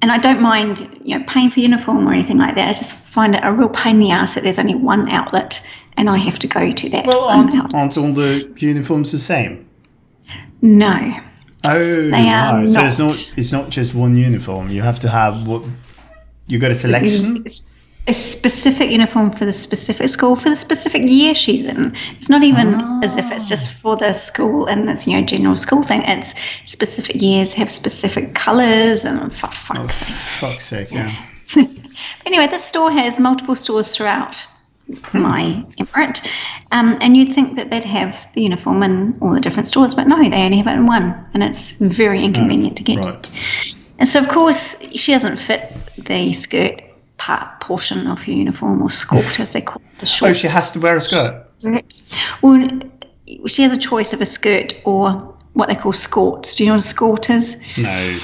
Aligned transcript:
And 0.00 0.12
I 0.12 0.18
don't 0.18 0.40
mind, 0.40 1.00
you 1.02 1.18
know, 1.18 1.24
paying 1.26 1.50
for 1.50 1.60
uniform 1.60 2.06
or 2.08 2.12
anything 2.12 2.38
like 2.38 2.54
that. 2.54 2.68
I 2.68 2.72
just 2.72 2.94
find 2.94 3.34
it 3.34 3.40
a 3.42 3.52
real 3.52 3.68
pain 3.68 3.96
in 3.96 4.00
the 4.00 4.10
ass 4.12 4.34
that 4.34 4.44
there's 4.44 4.58
only 4.58 4.76
one 4.76 5.10
outlet 5.12 5.66
and 5.96 6.08
I 6.08 6.16
have 6.18 6.38
to 6.38 6.46
go 6.46 6.70
to 6.70 6.88
that 6.90 7.06
Well, 7.06 7.26
one 7.26 7.38
aren't, 7.40 7.54
outlet. 7.56 7.74
aren't 7.74 7.98
all 7.98 8.12
the 8.12 8.52
uniforms 8.58 9.10
the 9.10 9.18
same? 9.18 9.68
No. 10.62 11.16
Oh, 11.66 12.10
They 12.10 12.28
are 12.30 12.58
right. 12.58 12.68
So 12.68 12.84
it's 12.84 12.98
not. 13.00 13.06
not 13.08 13.34
it's 13.36 13.52
not 13.52 13.70
just 13.70 13.94
one 13.94 14.14
uniform. 14.16 14.68
You 14.70 14.82
have 14.82 15.00
to 15.00 15.08
have 15.08 15.46
what 15.48 15.62
you 16.46 16.58
got 16.60 16.70
a 16.70 16.74
selection. 16.76 17.38
It's 17.44 17.74
a 18.08 18.12
specific 18.14 18.90
uniform 18.90 19.30
for 19.30 19.44
the 19.44 19.52
specific 19.52 20.08
school 20.08 20.34
for 20.34 20.48
the 20.48 20.56
specific 20.56 21.02
year 21.06 21.34
she's 21.34 21.66
in. 21.66 21.94
It's 22.16 22.30
not 22.30 22.42
even 22.42 22.74
as 23.04 23.18
if 23.18 23.30
it's 23.30 23.48
just 23.48 23.70
for 23.70 23.96
the 23.96 24.14
school 24.14 24.66
and 24.66 24.88
it's 24.88 25.06
you 25.06 25.20
know 25.20 25.24
general 25.24 25.56
school 25.56 25.82
thing. 25.82 26.02
It's 26.02 26.34
specific 26.64 27.20
years 27.20 27.52
have 27.52 27.70
specific 27.70 28.34
colours 28.34 29.04
and 29.04 29.32
for 29.34 29.48
fuck's 29.48 29.96
sake. 29.96 30.16
Fuck's 30.16 30.64
sake, 30.64 30.90
yeah. 30.90 31.14
Anyway, 32.26 32.46
this 32.46 32.64
store 32.64 32.92
has 32.92 33.18
multiple 33.18 33.56
stores 33.56 33.96
throughout 33.96 34.46
my 35.12 35.64
emirate, 35.78 36.24
um, 36.70 36.96
and 37.00 37.16
you'd 37.16 37.34
think 37.34 37.56
that 37.56 37.70
they'd 37.70 37.84
have 37.84 38.28
the 38.34 38.42
uniform 38.42 38.82
in 38.82 39.12
all 39.20 39.32
the 39.32 39.40
different 39.40 39.66
stores, 39.66 39.94
but 39.94 40.06
no, 40.06 40.16
they 40.16 40.44
only 40.44 40.58
have 40.58 40.68
it 40.68 40.74
in 40.74 40.86
one, 40.86 41.28
and 41.34 41.42
it's 41.42 41.72
very 41.80 42.22
inconvenient 42.22 42.76
to 42.76 42.84
get. 42.84 43.04
Right. 43.04 43.32
And 43.98 44.08
so, 44.08 44.20
of 44.20 44.28
course, 44.28 44.80
she 44.92 45.12
doesn't 45.12 45.38
fit 45.38 45.72
the 45.96 46.32
skirt 46.32 46.82
part 47.18 47.60
portion 47.60 48.06
of 48.06 48.22
her 48.22 48.32
uniform 48.32 48.82
or 48.82 48.90
skirt, 48.90 49.38
as 49.40 49.52
they 49.52 49.60
call 49.60 49.82
it, 49.84 49.98
the 49.98 50.26
Oh, 50.26 50.32
she 50.32 50.46
has 50.46 50.70
to 50.72 50.80
wear 50.80 50.96
a 50.96 51.00
skirt. 51.00 51.44
Well, 52.42 52.70
she 53.46 53.62
has 53.62 53.76
a 53.76 53.80
choice 53.80 54.12
of 54.12 54.20
a 54.20 54.26
skirt 54.26 54.72
or 54.84 55.10
what 55.52 55.68
they 55.68 55.74
call 55.74 55.92
skirts. 55.92 56.54
Do 56.54 56.64
you 56.64 56.68
know 56.68 56.76
what 56.76 56.84
a 56.84 56.86
skirt 56.86 57.30
is? 57.30 57.60
No. 57.76 58.18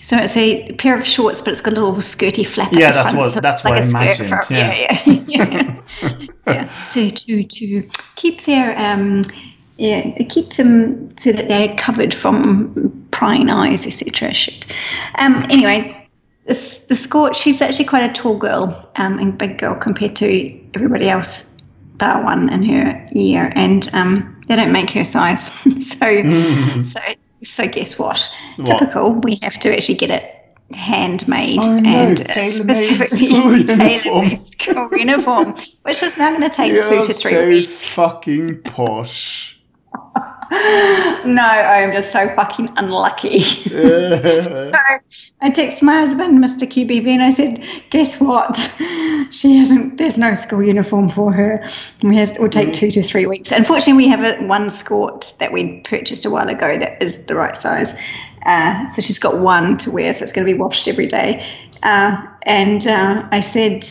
So 0.00 0.16
it's 0.18 0.36
a 0.36 0.72
pair 0.74 0.96
of 0.96 1.04
shorts, 1.06 1.40
but 1.40 1.50
it's 1.50 1.60
got 1.60 1.72
a 1.72 1.76
little 1.76 1.92
skirty 2.00 2.44
flap. 2.46 2.72
Yeah, 2.72 2.92
that's 2.92 3.10
front, 3.10 3.18
what- 3.18 3.30
so 3.30 3.40
that's 3.40 3.62
it's 3.64 3.70
like 3.70 3.82
what 3.84 4.02
I 4.02 4.04
imagined, 4.04 4.28
for- 4.30 4.52
yeah. 4.54 4.74
yeah, 4.74 5.02
yeah, 5.06 5.22
yeah. 6.06 6.18
yeah. 6.46 6.84
To 6.92 7.10
to 7.10 7.44
to 7.44 7.90
keep 8.14 8.44
their 8.44 8.76
um, 8.78 9.22
yeah, 9.78 10.16
keep 10.28 10.54
them 10.54 11.08
so 11.18 11.32
that 11.32 11.48
they're 11.48 11.74
covered 11.76 12.14
from 12.14 13.06
prying 13.10 13.50
eyes, 13.50 13.86
etc. 13.86 14.32
Shit. 14.32 14.66
Um. 15.16 15.36
Anyway, 15.50 16.05
this 16.46 16.78
the 16.86 16.96
skirt. 16.96 17.34
She's 17.34 17.60
actually 17.60 17.86
quite 17.86 18.10
a 18.10 18.12
tall 18.12 18.36
girl, 18.36 18.88
um, 18.96 19.18
and 19.18 19.36
big 19.36 19.58
girl 19.58 19.76
compared 19.76 20.16
to 20.16 20.60
everybody 20.74 21.08
else, 21.08 21.54
that 21.98 22.24
one 22.24 22.52
in 22.52 22.62
her 22.62 23.06
year, 23.12 23.52
and 23.54 23.88
um, 23.92 24.40
they 24.48 24.56
don't 24.56 24.72
make 24.72 24.90
her 24.90 25.04
size. 25.04 25.50
so 25.82 26.82
so 26.82 27.00
so 27.42 27.68
guess 27.68 27.98
what? 27.98 28.28
What? 28.56 28.66
Typical. 28.66 29.12
We 29.12 29.38
have 29.42 29.58
to 29.60 29.72
actually 29.72 29.96
get 29.96 30.10
it 30.10 30.32
handmade 30.72 31.58
Oh, 31.60 31.78
no, 31.78 31.88
and 31.88 32.18
specifically 32.28 33.06
school 33.06 33.56
uniform. 33.56 34.36
school 34.36 34.88
uniform, 34.98 35.56
which 35.82 36.02
is 36.02 36.18
now 36.18 36.30
going 36.30 36.42
to 36.42 36.48
take 36.48 36.72
two 36.72 37.04
to 37.06 37.12
three 37.12 37.30
so 37.30 37.48
weeks. 37.48 37.94
fucking 37.94 38.62
posh. 38.62 39.55
No, 40.50 41.42
I'm 41.42 41.92
just 41.92 42.12
so 42.12 42.28
fucking 42.36 42.72
unlucky. 42.76 43.40
so 43.40 44.78
I 45.40 45.50
text 45.50 45.82
my 45.82 45.98
husband, 45.98 46.42
Mr. 46.42 46.68
QBV, 46.68 47.08
and 47.08 47.22
I 47.22 47.30
said, 47.30 47.64
"Guess 47.90 48.20
what? 48.20 48.56
She 49.30 49.56
hasn't. 49.56 49.98
There's 49.98 50.18
no 50.18 50.34
school 50.34 50.62
uniform 50.62 51.08
for 51.08 51.32
her. 51.32 51.66
We 52.02 52.16
has, 52.16 52.32
it 52.32 52.40
will 52.40 52.48
take 52.48 52.72
two 52.72 52.92
to 52.92 53.02
three 53.02 53.26
weeks. 53.26 53.50
Unfortunately, 53.50 54.04
we 54.04 54.08
have 54.08 54.22
a, 54.22 54.46
one 54.46 54.70
skirt 54.70 55.34
that 55.40 55.52
we 55.52 55.80
purchased 55.80 56.24
a 56.26 56.30
while 56.30 56.48
ago 56.48 56.78
that 56.78 57.02
is 57.02 57.26
the 57.26 57.34
right 57.34 57.56
size. 57.56 58.00
Uh, 58.44 58.90
so 58.92 59.02
she's 59.02 59.18
got 59.18 59.38
one 59.38 59.76
to 59.78 59.90
wear, 59.90 60.14
so 60.14 60.22
it's 60.22 60.32
going 60.32 60.46
to 60.46 60.52
be 60.52 60.58
washed 60.58 60.86
every 60.86 61.08
day. 61.08 61.44
Uh, 61.82 62.24
and 62.42 62.86
uh, 62.86 63.28
I 63.32 63.40
said, 63.40 63.84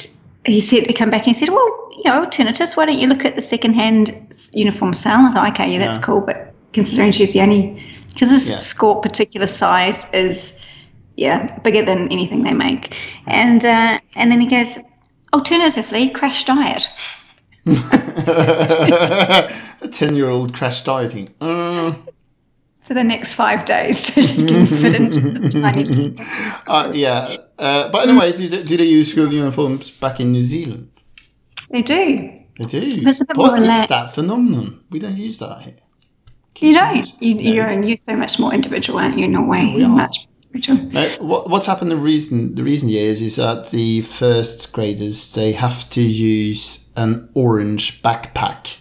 he 0.46 0.62
said, 0.62 0.88
he 0.88 0.94
come 0.94 1.10
back 1.10 1.28
and 1.28 1.36
he 1.36 1.46
said, 1.46 1.50
well, 1.50 1.85
you 1.96 2.04
know, 2.06 2.24
alternatives, 2.24 2.76
why 2.76 2.86
don't 2.86 3.00
you 3.00 3.08
look 3.08 3.26
at 3.26 3.36
the 3.36 3.42
second-hand 3.42 4.14
uniform 4.54 4.94
sale? 4.94 5.20
I 5.20 5.32
thought, 5.34 5.50
okay, 5.54 5.72
yeah, 5.72 5.80
that's 5.80 5.98
Yeah. 5.98 6.04
cool, 6.04 6.22
but 6.22 6.54
considering 6.74 7.12
she's 7.12 7.34
the 7.34 7.42
only, 7.42 7.82
because 8.14 8.32
this 8.32 8.50
Yeah. 8.50 9.02
particular 9.02 9.48
size 9.48 10.08
is, 10.14 10.62
yeah, 11.18 11.58
bigger 11.60 11.84
than 11.84 12.08
anything 12.12 12.44
they 12.44 12.54
make. 12.54 12.96
And 13.28 13.64
uh, 13.64 14.00
and 14.16 14.32
then 14.32 14.42
he 14.42 14.48
goes, 14.48 14.80
alternatively, 15.34 16.10
crash 16.10 16.44
diet. 16.46 16.88
a 17.68 19.50
10 19.92 20.16
year 20.16 20.30
old 20.30 20.54
crash 20.54 20.84
dieting. 20.84 21.30
Uh, 21.42 21.94
For 22.84 22.94
the 22.94 23.04
next 23.04 23.34
five 23.34 23.66
days, 23.66 23.98
so 24.14 24.22
she 24.22 24.46
can 24.46 24.68
fit 24.68 24.94
into 24.94 25.22
the 25.32 25.50
tiny. 25.50 26.14
uh, 26.68 26.92
yeah. 26.94 27.38
Uh, 27.58 27.90
but 27.90 28.08
anyway, 28.08 28.34
do 28.34 28.48
do 28.48 28.78
they 28.78 28.84
use 28.86 29.12
school 29.12 29.34
uniforms 29.34 29.90
back 29.90 30.20
in 30.20 30.32
New 30.32 30.44
Zealand? 30.44 30.90
They 31.76 31.82
do. 31.82 32.32
They 32.58 32.66
do. 32.66 32.90
There's 33.02 33.20
a 33.20 33.26
bit 33.26 33.36
what 33.36 33.48
more 33.50 33.58
is 33.58 33.88
that 33.88 34.16
phenomenon? 34.16 34.80
We 34.90 35.00
don't 35.00 35.18
use 35.18 35.40
that 35.40 35.62
here. 35.62 35.76
You 36.60 36.74
don't. 36.74 37.22
You, 37.22 37.36
No. 37.36 37.42
you're, 37.42 37.84
you're 37.84 37.98
so 37.98 38.16
much 38.16 38.40
more 38.40 38.54
individual, 38.54 38.98
aren't 39.00 39.20
you? 39.20 39.26
In 39.26 39.36
a 39.36 39.46
way, 39.46 39.74
we 39.76 39.84
are. 39.84 39.90
much 39.90 40.26
individual. 40.54 40.90
No, 40.94 41.10
what, 41.20 41.50
what's 41.50 41.66
happened 41.66 41.92
in 41.92 42.02
recent 42.02 42.56
the 42.56 42.64
reason 42.64 42.88
years 42.88 43.20
is 43.20 43.36
that 43.36 43.72
the 43.72 44.04
first 44.04 44.72
graders 44.72 45.34
they 45.36 45.52
have 45.52 45.90
to 45.90 46.02
use 46.02 46.88
an 46.96 47.28
orange 47.34 48.02
backpack, 48.02 48.78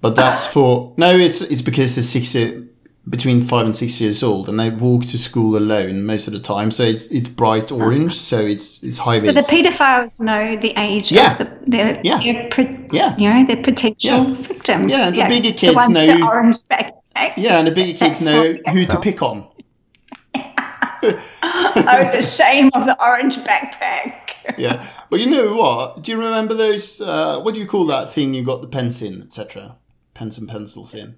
but 0.00 0.14
that's 0.14 0.46
ah. 0.46 0.50
for 0.50 0.94
no, 0.96 1.10
it's 1.16 1.40
it's 1.40 1.62
because 1.62 1.96
they're 1.96 2.04
six 2.04 2.32
year- 2.36 2.60
between 3.08 3.42
five 3.42 3.66
and 3.66 3.76
six 3.76 4.00
years 4.00 4.22
old 4.22 4.48
and 4.48 4.58
they 4.58 4.70
walk 4.70 5.04
to 5.04 5.18
school 5.18 5.58
alone 5.58 6.06
most 6.06 6.26
of 6.28 6.32
the 6.32 6.38
time, 6.40 6.70
so 6.70 6.84
it's 6.84 7.06
it's 7.08 7.28
bright 7.28 7.72
ah. 7.72 7.74
orange, 7.74 8.14
so 8.18 8.38
it's 8.38 8.80
it's 8.84 8.98
high 8.98 9.18
So 9.20 9.32
the 9.32 9.40
paedophiles 9.40 10.20
know 10.20 10.56
the 10.56 10.72
age 10.78 11.10
Yeah. 11.10 11.32
of 11.32 11.38
the, 11.38 11.53
They're, 11.76 12.00
Yeah. 12.04 12.20
they're 12.22 12.48
pre- 12.50 12.78
Yeah. 12.92 13.16
you 13.18 13.28
know, 13.28 13.44
they're 13.46 13.62
potential 13.62 14.28
Yeah. 14.30 14.34
victims. 14.34 14.90
Yeah, 14.92 15.10
the 15.10 15.24
bigger 15.28 15.52
kids 15.52 15.74
ones 15.76 15.90
know- 15.90 16.06
with 16.06 16.22
orange 16.22 16.56
backpack. 16.70 17.32
Yeah, 17.36 17.58
and 17.58 17.66
the 17.66 17.72
bigger 17.72 17.98
kids 17.98 18.20
know 18.20 18.56
who 18.72 18.84
to 18.86 18.98
pick 19.00 19.22
on. 19.22 19.46
oh, 21.04 22.10
the 22.12 22.22
shame 22.22 22.70
of 22.74 22.84
the 22.86 22.96
orange 23.04 23.36
backpack. 23.38 24.12
Yeah, 24.58 24.86
but 25.10 25.20
you 25.20 25.26
know 25.26 25.54
what? 25.54 26.02
Do 26.02 26.12
you 26.12 26.18
remember 26.18 26.54
those? 26.54 27.00
Uh, 27.00 27.40
what 27.40 27.54
do 27.54 27.60
you 27.60 27.66
call 27.66 27.86
that 27.86 28.10
thing 28.10 28.34
you 28.34 28.42
got 28.44 28.62
the 28.62 28.68
pens 28.68 29.02
in, 29.02 29.22
etc. 29.22 29.76
Pens 30.14 30.38
and 30.38 30.48
pencils 30.48 30.94
in. 30.94 31.16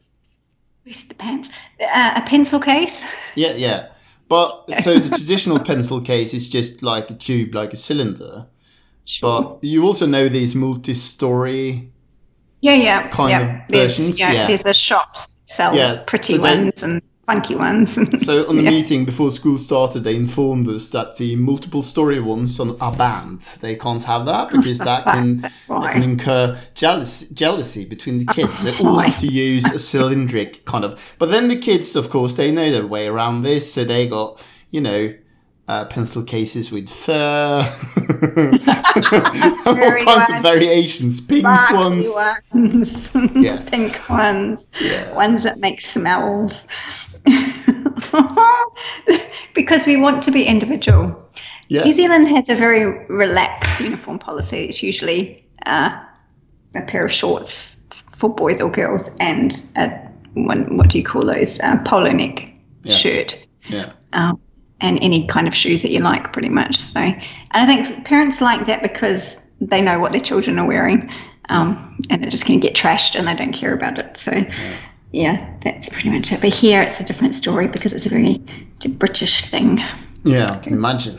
Where's 0.84 1.02
the 1.02 1.14
pants? 1.14 1.50
Uh, 1.80 2.12
a 2.16 2.22
pencil 2.28 2.60
case. 2.60 3.04
Yeah, 3.34 3.52
yeah. 3.52 3.88
But 4.28 4.64
so 4.82 4.98
the 4.98 5.08
traditional 5.18 5.58
pencil 5.58 6.00
case 6.00 6.34
is 6.34 6.48
just 6.48 6.82
like 6.82 7.10
a 7.10 7.14
tube, 7.14 7.54
like 7.54 7.72
a 7.72 7.76
cylinder. 7.76 8.46
But 9.20 9.58
you 9.62 9.84
also 9.84 10.06
know 10.06 10.28
these 10.28 10.54
multi-story. 10.54 11.92
Yeah, 12.62 12.74
yeah. 12.74 13.08
kind 13.08 13.30
yeah. 13.30 13.40
of 13.40 13.68
There's, 13.68 13.96
versions, 13.96 14.18
Yeah, 14.18 14.32
yeah. 14.32 14.46
there's 14.48 14.64
a 14.66 14.74
shop 14.74 15.18
sell 15.44 15.74
Yeah, 15.76 16.02
pretty 16.06 16.34
so 16.36 16.42
they- 16.42 16.56
ones 16.64 16.82
and 16.82 17.02
funky 17.26 17.54
ones. 17.54 17.98
So 18.24 18.48
on 18.48 18.56
the 18.56 18.62
Yeah. 18.62 18.70
meeting 18.70 19.04
before 19.04 19.30
school 19.30 19.58
started, 19.58 20.04
they 20.04 20.16
informed 20.16 20.68
us 20.68 20.88
that 20.90 21.16
the 21.16 21.36
multiple-story 21.36 22.18
ones 22.20 22.58
are 22.60 22.92
banned. 22.96 23.42
They 23.60 23.76
can't 23.76 24.02
have 24.04 24.26
that 24.26 24.50
because 24.50 24.78
that 24.78 25.04
can 25.04 25.40
that 25.68 25.92
can 25.92 26.02
incur 26.02 26.56
jealousy, 26.74 27.28
jealousy 27.34 27.84
between 27.84 28.18
the 28.18 28.32
kids. 28.32 28.62
They 28.64 28.76
all 28.84 28.98
have 28.98 29.18
to 29.20 29.26
use 29.26 29.64
a 29.66 29.78
cylindric 29.78 30.64
kind 30.64 30.84
of. 30.84 31.14
But 31.18 31.30
then 31.30 31.48
the 31.48 31.56
kids, 31.56 31.94
of 31.96 32.10
course, 32.10 32.34
they 32.36 32.50
know 32.50 32.70
their 32.70 32.86
way 32.86 33.06
around 33.06 33.42
this, 33.42 33.72
so 33.72 33.84
they 33.84 34.06
got 34.08 34.42
you 34.70 34.80
know. 34.80 35.14
Uh, 35.68 35.84
pencil 35.86 36.22
cases 36.22 36.70
with 36.70 36.88
fur, 36.88 37.58
all 39.66 40.04
kinds 40.04 40.30
of 40.30 40.40
variations, 40.40 41.20
pink 41.20 41.44
ones. 41.44 42.08
ones. 42.54 43.12
Yeah. 43.34 43.60
Pink 43.66 44.08
ones. 44.08 44.68
Yeah. 44.80 45.12
Ones 45.16 45.42
that 45.42 45.58
make 45.58 45.80
smells. 45.80 46.68
because 49.54 49.86
we 49.86 49.96
want 49.96 50.22
to 50.22 50.30
be 50.30 50.44
individual. 50.44 51.20
Yeah, 51.68 51.82
New 51.82 51.92
Zealand 51.92 52.28
has 52.28 52.48
a 52.48 52.54
very 52.54 52.86
relaxed 53.08 53.80
uniform 53.80 54.20
policy. 54.20 54.66
It's 54.66 54.84
usually 54.84 55.44
uh, 55.66 56.00
a 56.76 56.82
pair 56.82 57.04
of 57.04 57.12
shorts 57.12 57.84
for 58.16 58.32
boys 58.32 58.60
or 58.60 58.70
girls 58.70 59.16
and 59.18 59.52
a 59.76 60.06
what 60.34 60.90
do 60.90 60.98
you 60.98 61.04
call 61.04 61.22
those? 61.22 61.58
Uh, 61.60 61.82
polo 61.84 62.12
neck 62.12 62.46
shirt. 62.88 63.44
yeah, 63.68 63.92
um, 64.12 64.40
and 64.80 64.98
any 65.02 65.26
kind 65.26 65.48
of 65.48 65.54
shoes 65.54 65.82
that 65.82 65.90
you 65.90 66.00
like, 66.00 66.32
pretty 66.32 66.48
much. 66.48 66.76
So, 66.76 67.00
and 67.00 67.20
I 67.52 67.66
think 67.66 68.04
parents 68.04 68.40
like 68.40 68.66
that 68.66 68.82
because 68.82 69.44
they 69.60 69.80
know 69.80 69.98
what 69.98 70.12
their 70.12 70.20
children 70.20 70.58
are 70.58 70.66
wearing, 70.66 71.10
um, 71.48 71.98
and 72.10 72.22
they're 72.22 72.30
just 72.30 72.46
going 72.46 72.60
to 72.60 72.66
get 72.66 72.76
trashed 72.76 73.18
and 73.18 73.26
they 73.26 73.34
don't 73.34 73.52
care 73.52 73.74
about 73.74 73.98
it. 73.98 74.16
So, 74.16 74.44
yeah, 75.12 75.54
that's 75.62 75.88
pretty 75.88 76.10
much 76.10 76.32
it. 76.32 76.40
But 76.40 76.50
here 76.50 76.82
it's 76.82 77.00
a 77.00 77.04
different 77.04 77.34
story 77.34 77.68
because 77.68 77.92
it's 77.92 78.06
a 78.06 78.10
very 78.10 78.42
it's 78.76 78.86
a 78.86 78.90
British 78.90 79.46
thing. 79.46 79.80
yeah. 80.24 80.46
I 80.50 80.58
can 80.58 80.74
imagine. 80.74 81.18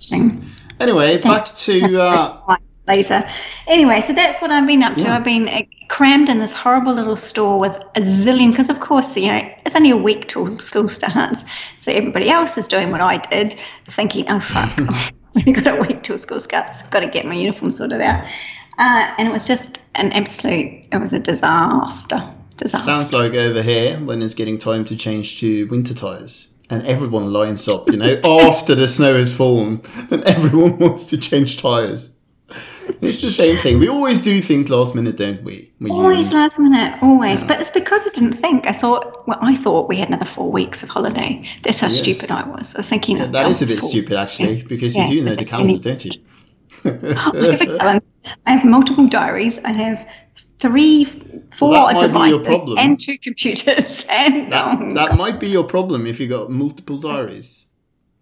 thing. 0.00 0.44
Anyway, 0.80 1.20
back 1.20 1.46
to 1.46 2.00
uh, 2.00 2.56
Laser. 2.88 3.22
Anyway, 3.66 4.00
so 4.00 4.12
that's 4.12 4.40
what 4.40 4.50
I've 4.50 4.66
been 4.66 4.82
up 4.82 4.96
to. 4.96 5.04
Yeah. 5.04 5.16
I've 5.16 5.24
been 5.24 5.48
uh, 5.48 5.62
crammed 5.88 6.28
in 6.28 6.38
this 6.38 6.54
horrible 6.54 6.94
little 6.94 7.16
store 7.16 7.60
with 7.60 7.76
a 7.94 8.00
zillion, 8.00 8.50
because 8.50 8.70
of 8.70 8.80
course, 8.80 9.16
you 9.16 9.28
know, 9.28 9.48
it's 9.64 9.76
only 9.76 9.90
a 9.90 9.96
week 9.96 10.28
till 10.28 10.58
school 10.58 10.88
starts. 10.88 11.44
So 11.80 11.92
everybody 11.92 12.30
else 12.30 12.56
is 12.58 12.66
doing 12.66 12.90
what 12.90 13.00
I 13.00 13.18
did, 13.18 13.58
thinking, 13.88 14.26
oh, 14.28 14.40
fuck, 14.40 14.78
I've 14.78 15.12
only 15.36 15.52
got 15.52 15.78
a 15.78 15.80
week 15.80 16.02
till 16.02 16.18
school 16.18 16.40
starts. 16.40 16.82
Got 16.84 17.00
to 17.00 17.08
get 17.08 17.26
my 17.26 17.34
uniform 17.34 17.70
sorted 17.70 18.00
out. 18.00 18.24
Uh, 18.78 19.14
and 19.18 19.28
it 19.28 19.32
was 19.32 19.46
just 19.46 19.82
an 19.96 20.12
absolute, 20.12 20.86
it 20.92 20.98
was 20.98 21.12
a 21.12 21.18
disaster. 21.18 22.22
Disaster. 22.56 22.84
Sounds 22.84 23.12
like 23.12 23.34
over 23.34 23.62
here 23.62 23.98
when 23.98 24.20
it's 24.20 24.34
getting 24.34 24.58
time 24.58 24.84
to 24.86 24.96
change 24.96 25.38
to 25.40 25.66
winter 25.68 25.94
tires. 25.94 26.54
And 26.70 26.86
everyone 26.86 27.32
lines 27.32 27.66
up, 27.66 27.86
you 27.86 27.96
know, 27.96 28.20
after 28.24 28.74
the 28.74 28.88
snow 28.88 29.14
has 29.16 29.34
fallen, 29.34 29.80
and 30.10 30.22
everyone 30.24 30.78
wants 30.78 31.06
to 31.06 31.16
change 31.16 31.56
tires. 31.56 32.14
It's 33.00 33.22
the 33.22 33.30
same 33.30 33.56
thing. 33.58 33.78
We 33.78 33.88
always 33.88 34.20
do 34.20 34.40
things 34.42 34.68
last 34.70 34.94
minute, 34.94 35.16
don't 35.16 35.42
we? 35.42 35.70
We 35.80 35.90
Always 35.90 36.28
humans. 36.28 36.34
last 36.34 36.58
minute, 36.58 36.98
always. 37.02 37.44
But 37.44 37.60
it's 37.60 37.70
because 37.70 38.06
I 38.06 38.10
didn't 38.10 38.34
think. 38.34 38.66
I 38.66 38.72
thought, 38.72 39.26
well, 39.28 39.38
I 39.40 39.54
thought 39.54 39.88
we 39.88 39.96
had 39.98 40.08
another 40.08 40.24
four 40.24 40.50
weeks 40.50 40.82
of 40.82 40.88
holiday. 40.88 41.44
That's 41.62 41.80
how 41.80 41.88
stupid 41.88 42.30
I 42.30 42.46
was. 42.48 42.74
I 42.74 42.78
was 42.80 42.88
thinking, 42.88 43.20
oh, 43.20 43.26
That 43.28 43.46
is 43.46 43.62
a 43.62 43.66
bit 43.66 43.78
four 43.80 43.88
stupid, 43.90 44.14
actually, 44.14 44.62
because 44.62 44.96
Yeah, 44.96 45.08
you 45.08 45.20
do 45.20 45.24
know 45.24 45.34
the 45.34 45.44
calendar, 45.44 45.68
really- 45.74 45.80
don't 45.80 46.04
you? 46.04 46.10
Look 46.84 46.94
at 47.04 47.58
the 47.58 47.76
calendar. 47.78 48.04
I 48.46 48.52
have 48.52 48.64
multiple 48.64 49.06
diaries. 49.06 49.62
I 49.64 49.72
have 49.72 50.08
three, 50.58 51.04
four 51.56 51.70
Well, 51.70 51.86
that 52.00 52.12
might 52.12 52.24
be 52.24 52.30
your 52.30 52.42
devices 52.42 52.74
and 52.78 53.00
two 53.00 53.18
computers. 53.18 54.04
And 54.10 54.52
That, 54.52 54.78
oh, 54.80 54.94
that 54.94 55.16
might 55.16 55.38
be 55.40 55.48
your 55.48 55.64
problem 55.64 56.06
if 56.06 56.18
you 56.20 56.26
got 56.28 56.50
multiple 56.50 56.98
diaries. 56.98 57.66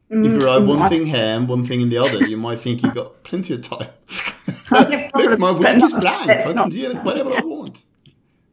If 0.09 0.17
you 0.35 0.39
mm, 0.39 0.45
write 0.45 0.63
one 0.63 0.89
thing 0.89 1.07
here 1.07 1.37
and 1.37 1.49
one 1.49 1.65
thing 1.65 1.81
in 1.81 1.89
the 1.89 1.99
other, 1.99 2.25
you 2.29 2.37
might 2.37 2.61
think 2.61 2.83
you've 2.83 2.95
got 2.95 3.25
plenty 3.25 3.55
of 3.55 3.63
time. 3.63 3.89
Look, 4.46 4.70
my 5.38 5.52
but 5.52 5.76
is 5.76 5.93
that's 5.93 5.94
I 5.94 6.52
can 6.52 6.70
do 6.70 6.94
whatever 6.96 7.32
I 7.32 7.40
want. 7.40 7.84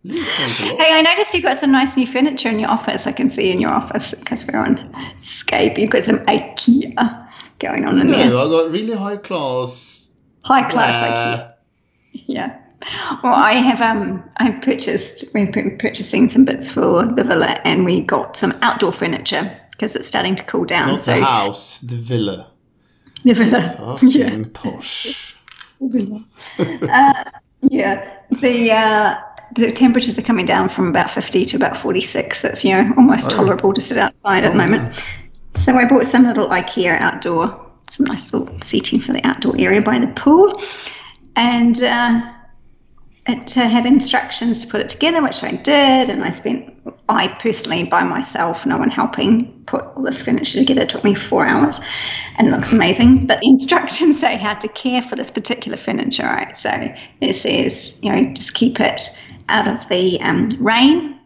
This 0.04 0.28
is 0.28 0.30
quite 0.36 0.70
a 0.70 0.74
lot. 0.74 0.82
Hey, 0.82 1.00
I 1.00 1.02
noticed 1.02 1.34
you've 1.34 1.44
got 1.44 1.58
some 1.58 1.72
nice 1.72 1.96
new 1.96 2.06
furniture 2.08 2.50
in 2.50 2.60
your 2.60 2.70
office. 2.70 3.08
I 3.08 3.12
can 3.12 3.30
see 3.30 3.52
in 3.52 3.62
your 3.62 3.72
office 3.72 4.14
because 4.14 4.46
we're 4.52 4.60
on 4.60 4.78
Skype. 5.18 5.78
You've 5.78 5.92
got 5.92 6.04
some 6.04 6.20
IKEA 6.26 7.30
going 7.60 7.86
on 7.86 8.00
in 8.02 8.08
there. 8.08 8.30
No, 8.30 8.46
I 8.46 8.50
got 8.50 8.72
really 8.72 8.96
high 8.96 9.18
class. 9.18 10.12
High 10.44 10.70
class 10.70 11.02
uh, 11.02 11.06
IKEA. 11.08 11.54
Yeah. 12.28 12.60
Well, 13.24 13.34
I 13.34 13.54
have 13.54 13.80
um 13.82 14.22
I've 14.38 14.62
purchased 14.62 15.34
we've 15.34 15.52
been 15.54 15.78
purchasing 15.78 16.28
some 16.28 16.44
bits 16.44 16.70
for 16.70 17.06
the 17.06 17.24
villa 17.24 17.62
and 17.64 17.86
we 17.86 18.02
got 18.02 18.36
some 18.36 18.54
outdoor 18.62 18.92
furniture 18.92 19.56
because 19.72 19.96
it's 19.96 20.08
starting 20.08 20.36
to 20.36 20.44
cool 20.44 20.66
down. 20.66 20.90
Not 20.90 21.02
so 21.02 21.16
the 21.16 21.24
house, 21.24 21.80
the 21.80 21.96
villa. 21.96 22.52
the 23.24 23.34
villa. 23.34 24.00
Yeah. 24.04 24.44
Posh. 25.90 27.28
Yeah. 27.70 28.18
The 28.42 28.72
uh 28.72 29.22
the 29.56 29.72
temperatures 29.72 30.18
are 30.18 30.24
coming 30.24 30.46
down 30.46 30.70
from 30.70 30.88
about 30.88 31.12
50 31.12 31.46
to 31.46 31.58
about 31.58 31.78
46. 31.78 32.40
So 32.40 32.48
it's, 32.50 32.66
you 32.66 32.74
know, 32.74 32.94
almost 32.98 33.30
tolerable 33.30 33.74
to 33.74 33.82
sit 33.82 33.98
outside 33.98 34.44
at 34.44 34.52
the 34.52 34.58
moment. 34.58 34.96
So 35.56 35.76
I 35.76 35.88
bought 35.88 36.06
some 36.06 36.24
little 36.24 36.48
IKEA 36.48 37.00
outdoor, 37.00 37.72
some 37.90 38.08
nice 38.08 38.34
little 38.34 38.60
seating 38.62 39.00
for 39.00 39.14
the 39.14 39.22
outdoor 39.24 39.56
area 39.60 39.82
by 39.82 40.00
the 40.00 40.08
pool. 40.08 40.60
And 41.36 41.82
uh, 41.84 42.34
it 43.28 43.56
uh, 43.58 43.68
had 43.68 43.86
instructions 43.86 44.66
to 44.66 44.72
put 44.72 44.82
it 44.82 44.90
together, 44.90 45.22
which 45.22 45.44
I 45.44 45.52
did. 45.52 46.10
And 46.10 46.24
I 46.24 46.32
spent, 46.32 46.73
I 47.08 47.28
personally, 47.40 47.86
by 47.86 48.04
myself, 48.04 48.66
no 48.66 48.78
one 48.78 48.90
helping, 48.90 49.64
put 49.66 49.84
all 49.84 50.04
this 50.04 50.22
furniture 50.24 50.60
together. 50.60 50.82
It 50.82 50.90
took 50.90 51.04
me 51.04 51.16
four 51.16 51.46
hours 51.46 51.80
and 52.38 52.48
it 52.48 52.52
looks 52.52 52.74
amazing. 52.74 53.26
But 53.28 53.40
the 53.40 53.48
instructions 53.48 54.20
say 54.22 54.36
how 54.38 54.56
to 54.56 54.68
care 54.70 55.02
for 55.02 55.16
this 55.16 55.32
particular 55.32 55.78
furniture, 55.78 56.24
right? 56.24 56.58
So 56.58 56.70
it 57.22 57.36
says, 57.36 57.98
you 58.02 58.12
know, 58.12 58.34
just 58.34 58.54
keep 58.54 58.80
it 58.80 59.02
out 59.50 59.68
of 59.68 59.88
the 59.90 60.20
um, 60.22 60.50
rain. 60.60 61.20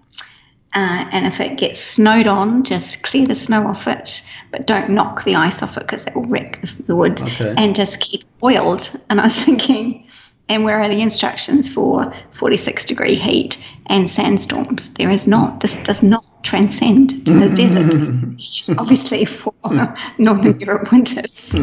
Uh, 0.73 1.09
and 1.11 1.25
if 1.25 1.39
it 1.39 1.57
gets 1.57 1.79
snowed 1.79 2.27
on, 2.27 2.63
just 2.63 3.01
clear 3.01 3.25
the 3.25 3.33
snow 3.33 3.65
off 3.67 3.87
it, 3.87 4.21
but 4.51 4.67
don't 4.67 4.89
knock 4.89 5.23
the 5.23 5.35
ice 5.35 5.63
off 5.63 5.77
it 5.77 5.81
because 5.81 6.05
it 6.05 6.15
will 6.15 6.25
wreck 6.25 6.61
the, 6.85 6.95
wood. 6.95 7.19
Okay. 7.19 7.55
And 7.57 7.75
just 7.75 7.99
keep 7.99 8.21
it 8.21 8.27
oiled. 8.43 8.91
And 9.09 9.19
I 9.19 9.23
was 9.23 9.35
thinking, 9.43 10.07
and 10.49 10.63
where 10.63 10.79
are 10.79 10.89
the 10.89 11.01
instructions 11.01 11.71
for 11.71 12.13
46 12.33 12.85
degree 12.85 13.15
heat 13.15 13.63
and 13.87 14.09
sandstorms? 14.09 14.93
There 14.93 15.11
is 15.11 15.27
not. 15.27 15.59
This 15.59 15.81
does 15.83 16.03
not 16.03 16.25
transcend 16.43 17.25
to 17.25 17.33
the 17.33 17.49
desert. 17.49 17.93
It's 18.39 18.69
obviously 18.77 19.25
for 19.25 19.53
Northern 20.17 20.59
Europe 20.59 20.91
winters. 20.91 21.55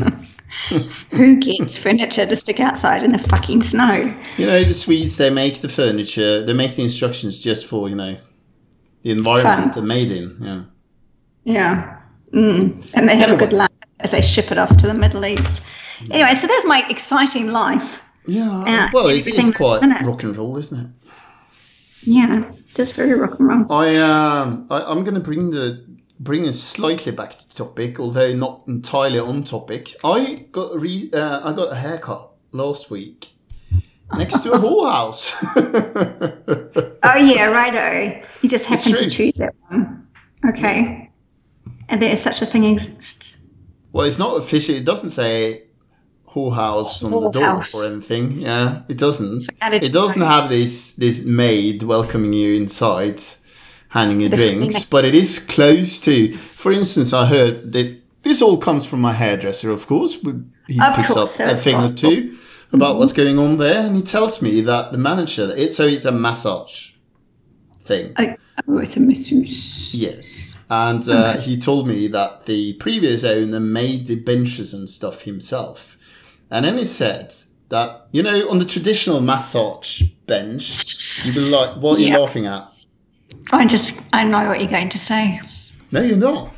Who 1.11 1.37
gets 1.37 1.79
furniture 1.79 2.27
to 2.27 2.37
stick 2.37 2.61
outside 2.61 3.03
in 3.03 3.13
the 3.13 3.19
fucking 3.19 3.63
snow? 3.63 4.15
You 4.37 4.47
know, 4.47 4.65
the 4.65 4.75
Swedes, 4.75 5.17
they 5.17 5.31
make 5.31 5.61
the 5.61 5.69
furniture, 5.69 6.45
they 6.45 6.53
make 6.53 6.77
the 6.77 6.83
instructions 6.83 7.43
just 7.43 7.67
for, 7.67 7.89
you 7.89 7.97
know, 7.97 8.17
the 9.03 9.11
environment 9.11 9.59
Fun. 9.59 9.71
they're 9.73 9.83
made 9.83 10.11
in. 10.11 10.37
Yeah. 10.41 10.63
Yeah. 11.45 12.01
Mm. 12.33 12.91
And 12.95 13.09
they 13.09 13.17
have 13.17 13.31
a 13.31 13.37
good 13.37 13.53
life 13.53 13.71
as 14.01 14.11
they 14.11 14.23
ship 14.23 14.51
it 14.51 14.59
off 14.59 14.77
to 14.79 14.87
the 14.87 14.95
Middle 14.95 15.25
East. 15.25 15.63
Anyway, 16.11 16.35
so 16.35 16.47
that's 16.47 16.67
my 16.67 16.87
exciting 16.89 17.49
life. 17.49 18.01
Yeah. 18.27 18.65
Yeah, 18.67 18.91
well, 18.93 19.09
it 19.09 19.27
is 19.27 19.55
quite 19.55 19.83
it. 19.83 20.05
rock 20.05 20.23
and 20.23 20.37
roll, 20.37 20.57
isn't 20.57 20.81
it? 20.81 20.91
Yeah, 22.07 22.51
that's 22.75 22.93
very 22.93 23.15
rock 23.15 23.39
and 23.39 23.49
roll. 23.49 23.73
I 23.73 23.97
um 23.97 24.67
I, 24.71 24.83
I'm 24.83 25.05
gonna 25.05 25.21
bring 25.21 25.51
the 25.51 25.85
bring 26.21 26.47
us 26.49 26.61
slightly 26.61 27.13
back 27.13 27.39
to 27.39 27.49
topic, 27.55 27.99
although 28.01 28.33
not 28.35 28.63
entirely 28.67 29.19
on 29.19 29.45
topic. 29.45 29.95
I 30.05 30.47
got 30.53 30.75
a 30.75 30.79
re- 30.79 31.11
uh, 31.13 31.41
I 31.49 31.53
got 31.55 31.73
a 31.73 31.75
haircut 31.77 32.31
last 32.53 32.91
week 32.91 33.31
next 34.17 34.41
to 34.41 34.53
a 34.53 34.59
whorehouse. 34.65 35.35
Oh 37.07 37.17
yeah, 37.17 37.45
righto. 37.47 38.23
You 38.41 38.49
just 38.49 38.65
happened 38.67 38.97
to 38.97 39.11
choose 39.11 39.35
that 39.37 39.55
one. 39.69 40.09
Okay. 40.49 41.11
And 41.91 42.01
there 42.01 42.11
is 42.11 42.23
such 42.23 42.41
a 42.41 42.47
thing 42.47 42.65
exists. 42.65 43.51
well, 43.93 44.07
it's 44.07 44.19
not 44.19 44.39
official. 44.39 44.75
It 44.75 44.87
doesn't 44.87 45.11
say 45.11 45.64
whorehouse 46.35 47.05
on 47.05 47.11
the 47.11 47.31
door 47.31 47.43
Whorehouse. 47.43 47.75
or 47.75 47.91
anything. 47.93 48.33
Yeah, 48.41 48.83
it 48.89 48.99
doesn't. 48.99 49.47
It 49.63 49.93
doesn't 49.93 50.21
have 50.23 50.49
this 50.49 50.95
this 50.95 51.25
maid 51.25 51.83
welcoming 51.83 52.33
you 52.33 52.55
inside, 52.55 53.23
handing 53.89 54.21
you 54.21 54.29
The 54.29 54.37
drinks, 54.37 54.85
but 54.85 55.05
it 55.05 55.15
is 55.15 55.39
close 55.39 56.01
to. 56.01 56.33
For 56.33 56.73
instance, 56.73 57.13
I 57.13 57.27
heard 57.27 57.73
this. 57.73 57.95
This 58.23 58.41
all 58.43 58.57
comes 58.57 58.87
from 58.87 59.01
my 59.01 59.13
hairdresser, 59.13 59.71
of 59.71 59.87
course. 59.87 60.23
We- 60.23 60.33
He 60.67 60.81
Of 60.81 60.95
picks 60.97 61.13
course, 61.13 61.39
up 61.41 61.49
a 61.49 61.53
of 61.53 61.61
thing 61.63 61.77
or 61.77 61.89
two 61.91 62.39
about 62.73 62.97
what's 62.99 63.13
going 63.13 63.39
on 63.39 63.59
there, 63.59 63.81
and 63.87 63.95
he 63.95 64.03
tells 64.03 64.41
me 64.41 64.63
that 64.63 64.93
the 64.93 64.99
manager. 64.99 65.53
It, 65.55 65.75
so 65.75 65.85
it's 65.87 66.07
a 66.07 66.11
massage 66.13 66.93
thing. 67.85 68.15
Oh, 68.19 68.35
oh, 68.69 68.79
it's 68.79 68.97
a 68.97 69.01
masseuse. 69.01 69.95
Yes. 69.95 70.57
And 70.71 71.07
uh, 71.07 71.37
he 71.37 71.59
told 71.59 71.87
me 71.87 72.09
that 72.09 72.47
the 72.47 72.73
previous 72.75 73.23
owner 73.25 73.61
made 73.61 74.07
the 74.07 74.17
benches 74.17 74.73
and 74.73 74.89
stuff 74.89 75.21
himself. 75.23 75.94
And 76.55 76.65
then 76.65 76.79
he 76.79 76.85
said 76.85 77.35
that, 77.71 78.07
you 78.13 78.23
know, 78.23 78.49
on 78.49 78.61
the 78.61 78.65
traditional 78.65 79.21
massage 79.21 80.03
bench, 80.25 81.19
you'd 81.25 81.35
be 81.35 81.41
like, 81.41 81.75
what 81.79 81.99
are 81.99 82.01
you 82.01 82.17
laughing 82.17 82.47
at? 82.47 82.71
I 83.51 83.67
just, 83.67 84.05
I 84.13 84.23
know 84.23 84.47
what 84.47 84.61
you're 84.61 84.71
going 84.71 84.89
to 84.91 84.99
say. 84.99 85.41
No, 85.91 86.01
you're 86.01 86.17
not. 86.17 86.55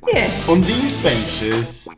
yes. 0.06 0.48
On 0.48 0.60
these 0.62 1.02
benches, 1.02 1.88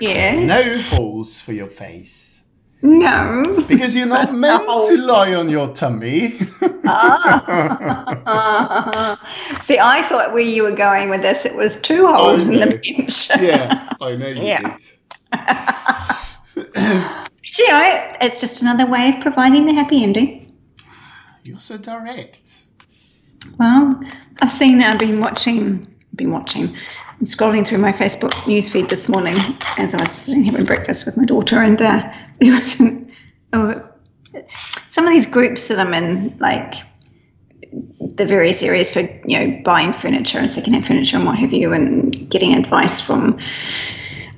Yes. 0.00 0.48
no 0.48 0.78
holes 0.96 1.40
for 1.40 1.52
your 1.52 1.66
face. 1.66 2.44
No. 2.82 3.42
Because 3.66 3.96
you're 3.96 4.06
not 4.06 4.32
meant 4.34 4.64
No. 4.66 4.86
to 4.88 4.96
lie 5.02 5.34
on 5.34 5.48
your 5.48 5.68
tummy. 5.74 6.34
See, 9.62 9.78
I 9.78 10.02
thought 10.08 10.32
where 10.32 10.42
you 10.42 10.62
were 10.62 10.72
going 10.72 11.10
with 11.10 11.22
this, 11.22 11.44
it 11.44 11.54
was 11.54 11.80
two 11.80 12.06
holes 12.06 12.48
in 12.48 12.60
the 12.60 12.66
bench. 12.66 13.30
yeah, 13.40 13.92
I 14.00 14.16
know 14.16 14.28
you 14.28 14.42
Yeah. 14.42 14.76
did. 14.76 14.82
you 17.58 17.68
know, 17.68 18.08
it's 18.20 18.40
just 18.40 18.62
another 18.62 18.86
way 18.86 19.10
of 19.10 19.20
providing 19.20 19.66
the 19.66 19.74
happy 19.74 20.02
ending. 20.02 20.52
You're 21.44 21.58
so 21.58 21.78
direct. 21.78 22.64
Well, 23.58 24.00
I've 24.42 24.52
seen, 24.52 24.82
I've 24.82 24.98
been 24.98 25.20
watching, 25.20 25.86
I've 25.86 26.16
been 26.16 26.32
watching, 26.32 26.74
I'm 27.20 27.26
scrolling 27.26 27.66
through 27.66 27.78
my 27.78 27.92
Facebook 27.92 28.32
newsfeed 28.46 28.88
this 28.88 29.08
morning 29.08 29.34
as 29.76 29.94
I 29.94 30.02
was 30.02 30.12
sitting 30.12 30.44
having 30.44 30.64
breakfast 30.64 31.06
with 31.06 31.16
my 31.16 31.24
daughter, 31.24 31.58
and 31.58 31.80
uh, 31.80 32.12
there 32.40 32.54
was 32.54 32.80
an, 32.80 33.12
oh, 33.52 33.88
some 34.98 35.06
of 35.06 35.12
these 35.12 35.26
groups 35.26 35.68
that 35.68 35.78
I'm 35.78 35.94
in, 35.94 36.36
like 36.38 36.74
the 37.70 38.26
various 38.26 38.64
areas 38.64 38.90
for 38.90 38.98
you 39.24 39.38
know 39.38 39.62
buying 39.62 39.92
furniture 39.92 40.40
and 40.40 40.50
secondhand 40.50 40.86
furniture 40.86 41.18
and 41.18 41.24
what 41.24 41.38
have 41.38 41.52
you, 41.52 41.72
and 41.72 42.28
getting 42.28 42.54
advice 42.54 43.00
from 43.00 43.38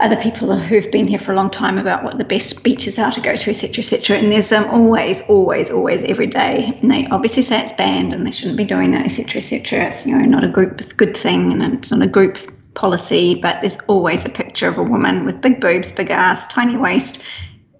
other 0.00 0.16
people 0.16 0.54
who've 0.54 0.90
been 0.90 1.06
here 1.08 1.18
for 1.18 1.32
a 1.32 1.34
long 1.34 1.48
time 1.48 1.78
about 1.78 2.04
what 2.04 2.18
the 2.18 2.26
best 2.26 2.62
beaches 2.62 2.98
are 2.98 3.10
to 3.10 3.22
go 3.22 3.36
to, 3.36 3.48
etc., 3.48 3.78
etc. 3.78 4.18
And 4.18 4.30
there's 4.30 4.52
um, 4.52 4.66
always, 4.66 5.22
always, 5.30 5.70
always 5.70 6.04
every 6.04 6.26
day, 6.26 6.78
and 6.82 6.90
they 6.90 7.06
obviously 7.06 7.40
say 7.40 7.64
it's 7.64 7.72
banned 7.72 8.12
and 8.12 8.26
they 8.26 8.30
shouldn't 8.30 8.58
be 8.58 8.64
doing 8.64 8.90
that, 8.90 9.06
etc., 9.06 9.38
etc. 9.38 9.86
It's 9.86 10.04
you 10.04 10.14
know 10.14 10.26
not 10.26 10.44
a 10.44 10.48
group 10.48 10.94
good 10.98 11.16
thing 11.16 11.54
and 11.54 11.72
it's 11.72 11.90
not 11.90 12.02
a 12.02 12.06
group 12.06 12.36
policy, 12.74 13.34
but 13.34 13.62
there's 13.62 13.80
always 13.88 14.26
a 14.26 14.30
picture 14.30 14.68
of 14.68 14.76
a 14.76 14.82
woman 14.82 15.24
with 15.24 15.40
big 15.40 15.58
boobs, 15.58 15.90
big 15.90 16.10
ass, 16.10 16.46
tiny 16.48 16.76
waist, 16.76 17.24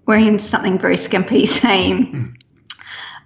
wearing 0.06 0.38
something 0.38 0.78
very 0.78 0.96
skimpy, 0.96 1.44
saying, 1.62 2.38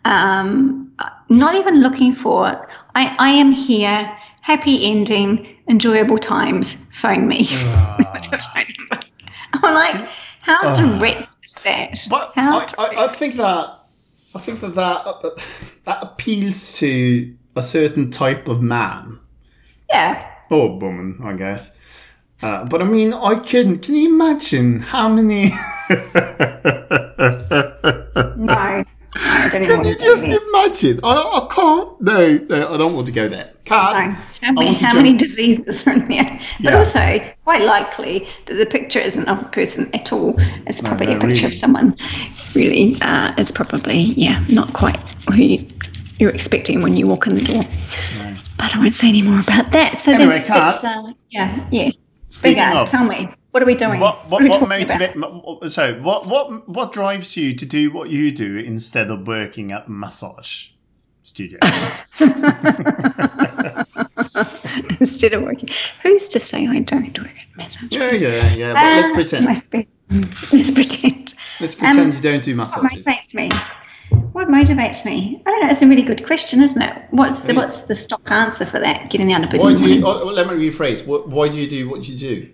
um, 0.05 0.93
not 1.29 1.55
even 1.55 1.81
looking 1.81 2.15
for, 2.15 2.69
I, 2.95 3.15
I 3.19 3.31
am 3.31 3.53
here, 3.53 4.11
happy 4.43 4.91
ending, 4.91 5.57
enjoyable 5.69 6.19
times, 6.19 6.91
phone 6.95 7.27
me. 7.27 7.49
I'm 9.53 9.75
like, 9.75 10.09
how 10.43 10.75
direct 10.75 11.37
is 11.45 11.55
that? 11.65 11.99
But 12.11 12.33
how 12.35 12.61
I, 12.61 12.67
I, 12.79 13.05
I 13.05 13.09
think 13.09 13.37
that 13.37 13.81
I 14.35 14.39
think 14.41 14.61
that 14.61 14.75
that, 14.75 15.07
uh, 15.07 15.31
that 15.85 16.03
appeals 16.03 16.77
to 16.79 17.35
a 17.55 17.63
certain 17.63 18.11
type 18.11 18.49
of 18.49 18.61
man 18.63 19.21
yeah. 19.89 20.29
or 20.51 20.77
woman, 20.79 21.21
I 21.23 21.35
guess. 21.35 21.79
Uh, 22.43 22.65
but 22.65 22.83
I 22.83 22.85
mean, 22.85 23.15
I 23.15 23.37
couldn't. 23.37 23.79
Can 23.79 23.95
you 23.95 24.15
imagine 24.15 24.81
how 24.81 25.09
many? 25.09 25.51
No. 28.37 28.85
I 29.55 29.67
Can 29.67 29.85
you 29.85 29.99
just 29.99 30.25
imagine? 30.25 31.01
I, 31.03 31.13
I 31.15 31.49
can't. 31.55 32.01
No, 32.01 32.39
no, 32.49 32.75
I 32.75 32.77
don't 32.77 32.95
want 32.95 33.07
to 33.07 33.13
go 33.13 33.29
there. 33.29 33.51
No. 33.71 33.77
How, 33.77 34.53
many, 34.53 34.75
how 34.75 34.95
many 34.95 35.17
diseases 35.17 35.87
are 35.87 35.93
in 35.95 36.09
there? 36.09 36.25
But 36.63 36.73
Yeah. 36.73 36.79
also, 36.79 37.19
quite 37.45 37.63
likely 37.63 38.29
that 38.47 38.55
the 38.55 38.67
picture 38.67 38.99
isn't 39.01 39.27
of 39.27 39.41
a 39.43 39.47
person 39.47 39.89
at 39.95 40.13
all. 40.13 40.35
It's 40.67 40.81
probably 40.83 41.07
no, 41.07 41.13
a 41.17 41.21
picture 41.21 41.27
really. 41.43 41.47
of 41.47 41.55
someone. 41.55 41.95
Really, 42.55 42.97
uh, 43.01 43.33
it's 43.39 43.51
probably, 43.51 43.99
yeah, 43.99 44.45
not 44.49 44.73
quite 44.75 44.97
who 45.31 45.37
you, 45.37 45.67
you're 46.19 46.31
expecting 46.31 46.83
when 46.83 46.95
you 46.97 47.07
walk 47.07 47.27
in 47.27 47.37
the 47.37 47.43
door. 47.45 47.63
But 48.59 48.75
I 48.75 48.79
won't 48.79 48.95
say 48.95 49.09
any 49.09 49.23
more 49.23 49.41
about 49.41 49.73
that. 49.73 49.99
So 49.99 50.13
Anyway, 50.13 50.43
Kat. 50.47 50.85
uh, 50.85 51.13
yeah, 51.31 51.69
yeah. 51.73 51.91
Speaking 52.31 52.57
Bigger, 52.65 52.77
of- 52.79 52.89
tell 52.91 53.05
me, 53.05 53.29
what 53.55 53.63
are 53.63 53.67
we 53.67 53.77
doing? 53.77 54.01
What 54.01 54.29
what 54.29 54.43
what 54.43 54.61
talking 54.61 54.67
about? 54.67 55.17
motivate? 55.17 55.71
So 55.71 55.95
what 56.01 56.27
what 56.27 56.69
what 56.69 56.91
drives 56.93 57.37
you 57.37 57.55
to 57.55 57.65
do 57.65 57.93
what 57.93 58.11
you 58.11 58.33
do 58.33 58.59
instead 58.59 59.13
of 59.13 59.29
working 59.29 59.71
at 59.71 59.89
massage 59.89 60.71
studio? 61.23 61.61
Instead 64.99 65.35
of 65.35 65.43
working. 65.45 65.69
Who's 66.03 66.29
to 66.31 66.41
say 66.41 66.67
I 66.67 66.81
don't 66.81 67.17
work 67.19 67.31
at 67.39 67.57
massage? 67.57 67.93
yeah, 67.93 68.13
yeah, 68.13 68.55
yeah. 68.55 68.73
But 68.73 68.83
let's 68.83 69.11
Uh, 69.11 69.15
pretend. 69.15 69.45
Let's, 69.47 69.69
be, 69.69 69.87
let's 70.53 70.71
pretend. 70.73 71.35
Let's 71.61 71.75
pretend 71.77 72.01
um, 72.01 72.13
you 72.13 72.21
don't 72.21 72.43
do 72.43 72.57
What 72.57 72.83
massages. 72.83 73.07
motivates 73.07 73.35
me? 73.35 73.51
What 74.33 74.49
motivates 74.49 75.05
me? 75.05 75.41
I 75.47 75.51
don't 75.51 75.63
know. 75.63 75.69
It's 75.69 75.83
a 75.83 75.87
really 75.87 76.03
good 76.03 76.27
question, 76.27 76.61
isn't 76.61 76.83
it? 76.83 77.03
What's 77.11 77.47
the, 77.47 77.55
what's 77.55 77.83
the 77.83 77.95
stock 77.95 78.29
answer 78.33 78.67
for 78.67 78.81
that? 78.81 79.11
Getting 79.11 79.33
out 79.33 79.45
of. 79.45 79.61
Why 79.61 79.73
the 79.73 79.79
do 79.79 79.95
you? 79.95 80.05
Oh, 80.05 80.25
let 80.25 80.49
me 80.49 80.55
rephrase. 80.69 81.07
What, 81.07 81.29
why 81.29 81.49
do 81.49 81.59
you 81.59 81.69
do 81.71 81.89
what 81.89 82.09
you 82.09 82.17
do? 82.17 82.51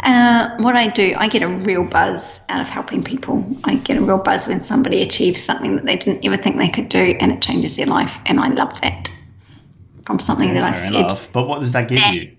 Uh, 0.00 0.56
what 0.58 0.76
I 0.76 0.88
do, 0.88 1.14
I 1.16 1.28
get 1.28 1.42
a 1.42 1.48
real 1.48 1.84
buzz 1.84 2.44
out 2.48 2.60
of 2.60 2.68
helping 2.68 3.02
people. 3.02 3.44
I 3.64 3.76
get 3.76 3.96
a 3.96 4.00
real 4.00 4.18
buzz 4.18 4.46
when 4.46 4.60
somebody 4.60 5.02
achieves 5.02 5.42
something 5.42 5.76
that 5.76 5.86
they 5.86 5.96
didn't 5.96 6.24
ever 6.24 6.36
think 6.36 6.56
they 6.56 6.68
could 6.68 6.88
do, 6.88 7.16
and 7.20 7.32
it 7.32 7.42
changes 7.42 7.76
their 7.76 7.86
life, 7.86 8.18
and 8.26 8.38
I 8.38 8.48
love 8.48 8.80
that. 8.82 9.08
From 10.04 10.20
something 10.20 10.54
that 10.54 10.62
I've 10.62 10.78
Fair 10.78 10.86
said, 10.88 10.96
enough. 11.06 11.32
But 11.32 11.48
what 11.48 11.58
does 11.60 11.72
that 11.72 11.88
give 11.88 11.98
Yeah. 11.98 12.12
you? 12.12 12.36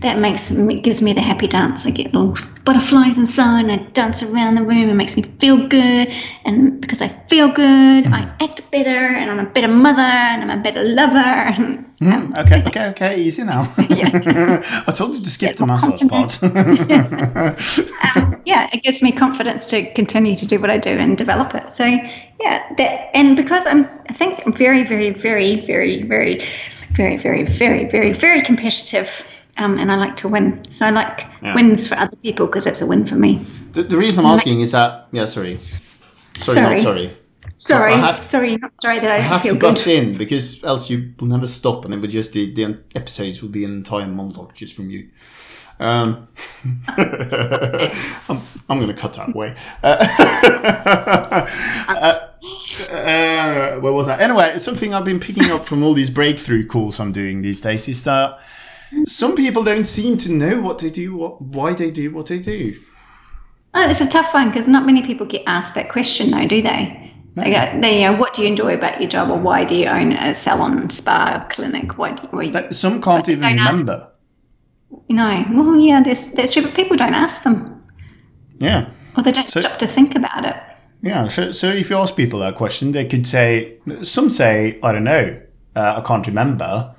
That 0.00 0.18
makes 0.18 0.50
me 0.52 0.80
gives 0.80 1.02
me 1.02 1.12
the 1.12 1.20
happy 1.20 1.46
dance. 1.48 1.86
I 1.86 1.90
get 1.90 2.12
little 2.14 2.36
butterflies 2.64 3.18
inside, 3.18 3.60
and 3.66 3.72
I 3.72 3.76
dance 3.92 4.22
around 4.22 4.56
the 4.56 4.62
room. 4.64 4.88
It 4.90 4.94
makes 4.94 5.16
me 5.16 5.22
feel 5.40 5.66
good, 5.68 6.08
and 6.44 6.80
because 6.80 7.02
I 7.02 7.08
feel 7.08 7.48
good, 7.48 8.06
I 8.06 8.30
act 8.40 8.70
better, 8.70 8.90
and 8.90 9.30
I'm 9.30 9.46
a 9.46 9.50
better 9.50 9.68
mother, 9.68 10.00
and 10.00 10.42
I'm 10.42 10.58
a 10.58 10.62
better 10.62 10.82
lover. 10.82 11.18
And 11.18 11.84
Hmm, 12.04 12.30
Okay, 12.36 12.62
okay, 12.66 12.86
okay. 12.88 13.20
Easy 13.20 13.44
now. 13.44 13.62
I 13.78 14.92
told 14.94 15.14
you 15.16 15.22
to 15.22 15.30
skip 15.30 15.56
the 15.56 15.64
massage 15.64 16.02
part. 16.08 16.42
um, 18.16 18.42
yeah, 18.44 18.68
it 18.72 18.82
gives 18.82 19.02
me 19.02 19.10
confidence 19.10 19.66
to 19.66 19.90
continue 19.92 20.36
to 20.36 20.46
do 20.46 20.60
what 20.60 20.70
I 20.70 20.76
do 20.76 20.90
and 20.90 21.16
develop 21.16 21.54
it. 21.54 21.72
So 21.72 21.84
yeah, 21.84 22.74
that 22.76 23.16
and 23.16 23.36
because 23.36 23.66
I'm, 23.66 23.84
I 24.08 24.12
think 24.12 24.42
I'm 24.44 24.52
very, 24.52 24.82
very, 24.82 25.10
very, 25.10 25.60
very, 25.60 26.02
very, 26.02 26.46
very, 26.90 27.16
very, 27.16 27.44
very, 27.44 27.86
very, 27.88 28.12
very 28.12 28.42
competitive. 28.42 29.26
Um, 29.56 29.78
and 29.78 29.90
I 29.92 29.96
like 29.96 30.16
to 30.16 30.28
win. 30.28 30.60
So 30.70 30.84
I 30.86 30.90
like 30.90 31.26
Yeah. 31.42 31.54
wins 31.54 31.86
for 31.86 31.94
other 31.96 32.16
people 32.22 32.46
because 32.46 32.66
it's 32.66 32.82
a 32.82 32.86
win 32.86 33.04
for 33.06 33.14
me. 33.16 33.44
the, 33.72 33.82
the 33.84 33.96
reason 33.96 34.24
I'm 34.24 34.32
asking 34.32 34.60
is 34.60 34.72
that 34.72 35.06
yeah, 35.12 35.26
sorry, 35.26 35.58
sorry, 36.38 36.60
not 36.60 36.78
Sorry. 36.78 36.80
sorry. 36.80 37.16
Sorry, 37.56 37.92
I 37.92 37.96
have 37.98 38.20
sorry, 38.22 38.56
not 38.56 38.72
sorry 38.82 38.98
that 38.98 39.10
I, 39.12 39.16
I 39.16 39.20
have 39.20 39.42
feel 39.42 39.52
to 39.54 39.58
good. 39.60 39.74
butt 39.76 39.86
in 39.86 40.18
because 40.18 40.62
else 40.64 40.90
you 40.90 41.12
will 41.20 41.28
never 41.28 41.46
stop, 41.46 41.84
and 41.84 41.94
it 41.94 42.00
would 42.00 42.10
just 42.10 42.32
the, 42.32 42.52
the 42.52 42.80
episodes 42.96 43.42
will 43.42 43.48
be 43.50 43.64
an 43.64 43.70
entire 43.72 44.08
monologue 44.08 44.54
just 44.54 44.74
from 44.74 44.90
you. 44.90 45.08
Um, 45.78 46.26
I'm, 46.98 48.40
I'm 48.68 48.78
going 48.80 48.88
to 48.88 48.94
cut 48.94 49.12
that 49.14 49.28
away. 49.34 49.54
Uh, 51.86 52.12
uh, 52.90 53.80
where 53.80 53.92
was 53.92 54.08
I? 54.08 54.18
Anyway, 54.18 54.58
something 54.58 54.94
I've 54.94 55.04
been 55.04 55.20
picking 55.20 55.50
up 55.50 55.64
from 55.66 55.82
all 55.82 55.94
these 55.94 56.10
breakthrough 56.10 56.66
calls 56.66 56.98
I'm 57.00 57.12
doing 57.12 57.42
these 57.42 57.60
days 57.60 57.88
is 57.88 58.02
that 58.04 58.38
some 59.06 59.34
people 59.36 59.62
don't 59.64 59.86
seem 59.86 60.16
to 60.18 60.32
know 60.32 60.60
what 60.60 60.78
they 60.78 60.90
do, 60.90 61.16
what, 61.16 61.40
why 61.40 61.72
they 61.74 61.90
do 61.90 62.12
what 62.12 62.26
they 62.26 62.38
do. 62.38 62.74
Oh, 63.74 63.88
it's 63.90 64.00
a 64.00 64.08
tough 64.08 64.32
one 64.32 64.48
because 64.48 64.68
not 64.68 64.86
many 64.86 65.02
people 65.02 65.26
get 65.26 65.42
asked 65.46 65.74
that 65.74 65.88
question, 65.90 66.30
though, 66.30 66.46
do 66.46 66.62
they? 66.62 67.12
They 67.34 67.50
go, 67.50 67.80
they, 67.80 68.02
you 68.02 68.10
know, 68.12 68.16
what 68.16 68.32
do 68.34 68.42
you 68.42 68.48
enjoy 68.48 68.74
about 68.74 69.00
your 69.00 69.10
job, 69.10 69.30
or 69.30 69.38
why 69.38 69.64
do 69.64 69.74
you 69.74 69.86
own 69.86 70.12
a 70.12 70.32
salon, 70.34 70.88
spa, 70.90 71.44
clinic? 71.50 71.98
Why 71.98 72.12
do 72.12 72.22
why, 72.30 72.50
That- 72.50 72.74
Some 72.74 73.02
can't 73.02 73.28
even 73.28 73.42
don't 73.42 73.58
ask- 73.58 73.70
remember. 73.72 74.08
you 75.08 75.16
know? 75.16 75.44
Well, 75.52 75.76
yeah, 75.80 76.00
that's 76.02 76.26
that's 76.34 76.52
true, 76.52 76.62
but 76.62 76.74
people 76.74 76.96
don't 76.96 77.14
ask 77.14 77.42
them, 77.42 77.82
Yeah. 78.60 78.90
or 79.16 79.24
they 79.24 79.32
don't 79.32 79.50
So- 79.50 79.60
stop 79.60 79.78
to 79.80 79.86
think 79.88 80.14
about 80.14 80.44
it. 80.46 80.54
Yeah, 81.02 81.26
so, 81.28 81.50
so 81.52 81.68
if 81.68 81.90
you 81.90 81.98
ask 81.98 82.14
people 82.16 82.38
that 82.40 82.54
question, 82.54 82.92
they 82.92 83.04
could 83.04 83.26
say, 83.26 83.78
some 84.02 84.30
say, 84.30 84.78
I 84.82 84.92
don't 84.92 85.04
know, 85.04 85.38
uh, 85.76 85.94
I 86.02 86.06
can't 86.06 86.26
remember. 86.26 86.94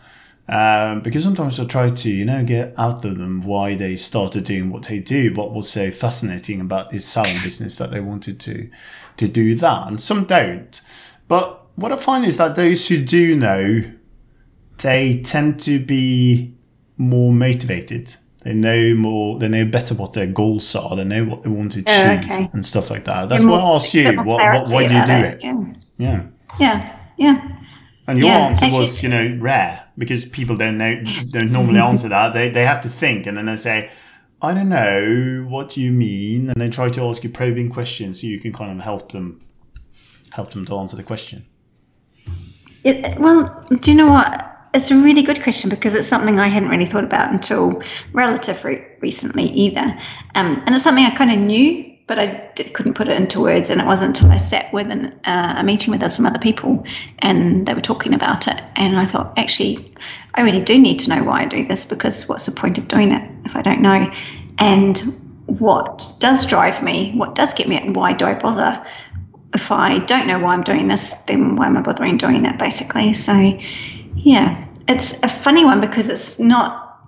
Um, 0.48 1.02
because 1.02 1.24
sometimes 1.24 1.60
I 1.60 1.66
try 1.66 1.90
to, 1.90 2.10
you 2.10 2.24
know, 2.24 2.44
get 2.44 2.74
out 2.78 3.04
of 3.04 3.18
them 3.18 3.42
why 3.44 3.74
they 3.75 3.96
started 3.96 4.44
doing 4.44 4.70
what 4.70 4.84
they 4.84 5.00
do, 5.00 5.34
what 5.34 5.52
was 5.54 5.68
so 5.70 5.90
fascinating 5.90 6.62
about 6.62 6.92
this 6.92 7.04
salon 7.06 7.36
business 7.44 7.78
that 7.80 7.90
they 7.92 8.00
wanted 8.00 8.40
to, 8.42 8.70
to 9.18 9.28
do 9.28 9.56
that. 9.56 9.88
And 9.88 10.00
some 10.00 10.25
don't. 10.25 10.80
But 11.28 11.66
what 11.75 11.92
I 11.92 11.96
find 11.96 12.24
is 12.25 12.38
that 12.38 12.56
those 12.56 12.88
who 12.88 13.04
do 13.04 13.36
know, 13.36 13.84
they 14.78 15.22
tend 15.24 15.60
to 15.62 15.80
be 15.84 16.54
more 16.98 17.34
motivated. 17.34 18.16
They 18.44 18.54
know 18.54 18.94
more, 18.94 19.40
they 19.40 19.48
know 19.48 19.66
better 19.66 19.96
what 19.96 20.14
their 20.14 20.28
goals 20.28 20.75
are, 20.75 20.96
they 20.96 21.04
know 21.04 21.25
what 21.25 21.42
they 21.42 21.50
want 21.50 21.72
to 21.72 21.80
achieve 21.80 22.30
Oh, 22.30 22.36
okay. 22.36 22.50
and 22.54 22.64
stuff 22.64 22.92
like 22.92 23.06
that. 23.06 23.30
That's 23.30 23.44
More- 23.44 23.58
why 23.60 23.66
I 23.72 23.74
asked 23.74 23.94
you, 23.96 24.16
what, 24.18 24.28
what, 24.28 24.70
why 24.70 24.88
do 24.88 24.94
you 24.94 25.06
do 25.08 25.14
it? 25.14 25.44
Yeah, 25.44 25.66
Yeah. 25.98 26.24
yeah, 26.60 26.98
yeah. 27.18 27.52
And 28.06 28.20
your 28.20 28.28
Yeah, 28.28 28.38
answer 28.50 28.66
actually- 28.66 28.80
was, 28.82 29.02
you 29.02 29.10
know, 29.10 29.38
rare 29.42 29.82
because 29.98 30.25
people 30.25 30.56
don't 30.56 30.78
know, 30.78 31.02
don't 31.30 31.52
normally 31.52 31.80
answer 31.80 32.10
that. 32.10 32.34
They, 32.34 32.50
they 32.50 32.66
have 32.66 32.82
to 32.82 32.90
think 32.90 33.25
and 33.25 33.38
then 33.38 33.46
they 33.46 33.56
say, 33.56 33.90
I 34.42 34.54
don't 34.54 34.70
know, 34.70 35.46
what 35.50 35.70
do 35.70 35.82
you 35.82 35.92
mean? 35.92 36.50
And 36.50 36.62
they 36.62 36.70
try 36.70 36.90
to 36.90 37.08
ask 37.08 37.24
you 37.24 37.30
probing 37.30 37.70
questions 37.70 38.22
so 38.22 38.28
you 38.28 38.40
can 38.40 38.54
kind 38.54 38.78
of 38.78 38.84
help 38.84 39.12
them, 39.12 39.42
help 40.32 40.52
them 40.52 40.66
to 40.66 40.78
answer 40.78 40.98
the 40.98 41.04
question. 41.04 41.46
It, 42.84 43.18
well, 43.20 43.46
do 43.80 43.92
you 43.92 43.98
know 43.98 44.12
what? 44.12 44.52
It's 44.74 44.92
a 44.92 44.96
really 44.96 45.24
good 45.24 45.42
question 45.42 45.70
because 45.70 45.96
it's 45.96 46.06
something 46.06 46.40
I 46.40 46.48
hadn't 46.48 46.70
really 46.70 46.86
thought 46.86 47.06
about 47.06 47.32
until 47.32 47.82
relatively 48.12 48.86
recently 49.00 49.46
either. 49.46 49.98
Um, 50.36 50.62
and 50.66 50.75
it's 50.75 50.84
something 50.84 51.06
I 51.06 51.16
kind 51.16 51.32
of 51.32 51.40
knew, 51.40 51.95
but 52.07 52.19
I 52.19 52.51
d- 52.55 52.69
couldn't 52.69 52.93
put 52.93 53.07
it 53.07 53.19
into 53.19 53.41
words. 53.41 53.69
And 53.69 53.81
it 53.81 53.85
wasn't 53.88 54.17
until 54.17 54.31
I 54.31 54.38
sat 54.38 54.71
with 54.74 54.91
an, 54.91 55.19
uh, 55.25 55.55
a 55.57 55.63
meeting 55.63 55.91
with 55.91 56.12
some 56.12 56.25
other 56.25 56.39
people 56.39 56.85
and 57.19 57.65
they 57.65 57.74
were 57.74 57.81
talking 57.81 58.13
about 58.13 58.47
it. 58.47 58.62
And 58.75 58.97
I 58.97 59.05
thought, 59.05 59.38
actually, 59.38 59.93
I 60.33 60.41
really 60.41 60.62
do 60.62 60.77
need 60.77 61.00
to 61.00 61.09
know 61.09 61.24
why 61.24 61.41
I 61.41 61.45
do 61.45 61.65
this 61.65 61.85
because 61.85 62.27
what's 62.29 62.45
the 62.45 62.51
point 62.51 62.77
of 62.77 62.88
doing 62.88 63.12
it 63.12 63.29
if 63.45 63.55
I 63.55 63.62
don't 63.62 63.81
know? 63.81 64.12
And 64.59 64.97
what 65.47 66.13
does 66.19 66.45
drive 66.45 66.83
me, 66.83 67.13
what 67.15 67.35
does 67.35 67.53
get 67.53 67.67
me, 67.67 67.77
And 67.77 67.95
why 67.95 68.13
do 68.13 68.25
I 68.25 68.33
bother? 68.33 68.85
if 69.55 69.71
I 69.71 70.00
don't 70.00 70.27
know 70.27 70.38
why 70.38 70.53
I'm 70.53 70.63
doing 70.63 70.89
this, 70.89 71.13
then 71.27 71.55
why 71.55 71.67
am 71.67 71.77
I 71.77 71.81
bothering 71.81 72.17
doing 72.17 72.45
it, 72.45 72.59
basically? 72.59 73.13
So, 73.13 73.33
yeah, 74.15 74.67
it's 74.88 75.13
a 75.24 75.29
funny 75.29 75.63
one 75.63 75.79
because 75.79 76.07
it's 76.07 76.39
not, 76.39 77.00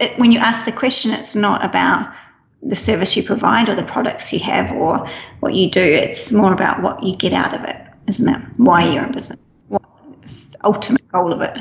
it, 0.00 0.18
when 0.18 0.30
you 0.30 0.38
ask 0.38 0.64
the 0.64 0.72
question, 0.72 1.10
it's 1.10 1.34
not 1.34 1.64
about 1.64 2.14
the 2.62 2.76
service 2.76 3.16
you 3.16 3.22
provide 3.22 3.68
or 3.68 3.74
the 3.74 3.84
products 3.84 4.32
you 4.32 4.40
have 4.40 4.72
or 4.72 5.06
what 5.40 5.54
you 5.54 5.70
do. 5.70 5.80
It's 5.80 6.32
more 6.32 6.52
about 6.52 6.82
what 6.82 7.02
you 7.02 7.16
get 7.16 7.32
out 7.32 7.54
of 7.54 7.62
it, 7.64 7.76
isn't 8.08 8.28
it? 8.28 8.40
Why 8.56 8.92
you're 8.92 9.04
in 9.04 9.12
business. 9.12 9.54
What's 9.68 10.46
the 10.46 10.58
ultimate 10.64 11.06
goal 11.12 11.32
of 11.32 11.40
it? 11.40 11.56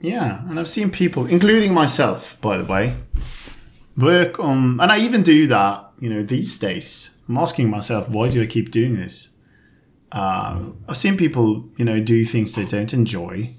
Yeah, 0.00 0.42
and 0.48 0.60
I've 0.60 0.68
seen 0.68 0.90
people, 0.90 1.26
including 1.26 1.72
myself, 1.72 2.38
by 2.42 2.58
the 2.58 2.64
way, 2.64 2.94
work 3.96 4.38
on, 4.38 4.78
and 4.80 4.92
I 4.92 4.98
even 4.98 5.22
do 5.22 5.46
that, 5.46 5.90
you 5.98 6.10
know, 6.10 6.22
these 6.22 6.58
days. 6.58 7.14
I'm 7.26 7.38
asking 7.38 7.70
myself, 7.70 8.08
why 8.08 8.28
do 8.30 8.42
I 8.42 8.46
keep 8.46 8.70
doing 8.70 8.96
this? 8.96 9.30
Um, 10.12 10.76
I've 10.88 10.98
seen 10.98 11.16
people, 11.16 11.64
you 11.78 11.84
know, 11.86 12.00
do 12.00 12.24
things 12.24 12.54
they 12.54 12.66
don't 12.66 12.92
enjoy 12.92 13.50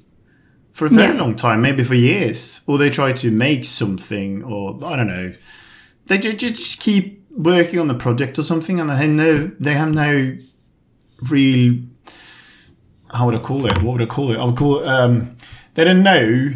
for 0.72 0.86
a 0.86 0.89
very 0.89 1.15
Yeah. 1.15 1.22
long 1.22 1.36
time, 1.36 1.62
maybe 1.62 1.84
for 1.84 1.96
years, 1.96 2.62
or 2.68 2.77
they 2.77 2.89
try 2.92 3.12
to 3.13 3.32
make 3.32 3.65
something, 3.65 4.44
or 4.44 4.77
I 4.86 4.96
don't 4.96 5.08
know, 5.08 5.34
they 6.08 6.18
ju- 6.18 6.34
ju- 6.34 6.52
just 6.52 6.80
keep 6.80 7.26
working 7.32 7.80
on 7.80 7.88
the 7.88 7.96
project 7.96 8.38
or 8.40 8.44
something, 8.44 8.80
and 8.80 8.90
they 8.90 9.08
know 9.08 9.52
they 9.60 9.74
have 9.74 9.94
no 9.94 10.38
real. 11.29 11.82
How 13.12 13.25
would 13.25 13.36
I 13.36 13.40
call 13.40 13.66
it? 13.66 13.82
What 13.82 13.94
would 13.94 14.01
I 14.01 14.06
call 14.06 14.32
it? 14.32 14.38
I 14.38 14.46
would 14.46 14.58
call 14.58 14.79
it. 14.79 14.88
Um, 14.88 15.38
they 15.75 15.84
don't 15.84 16.03
know 16.03 16.51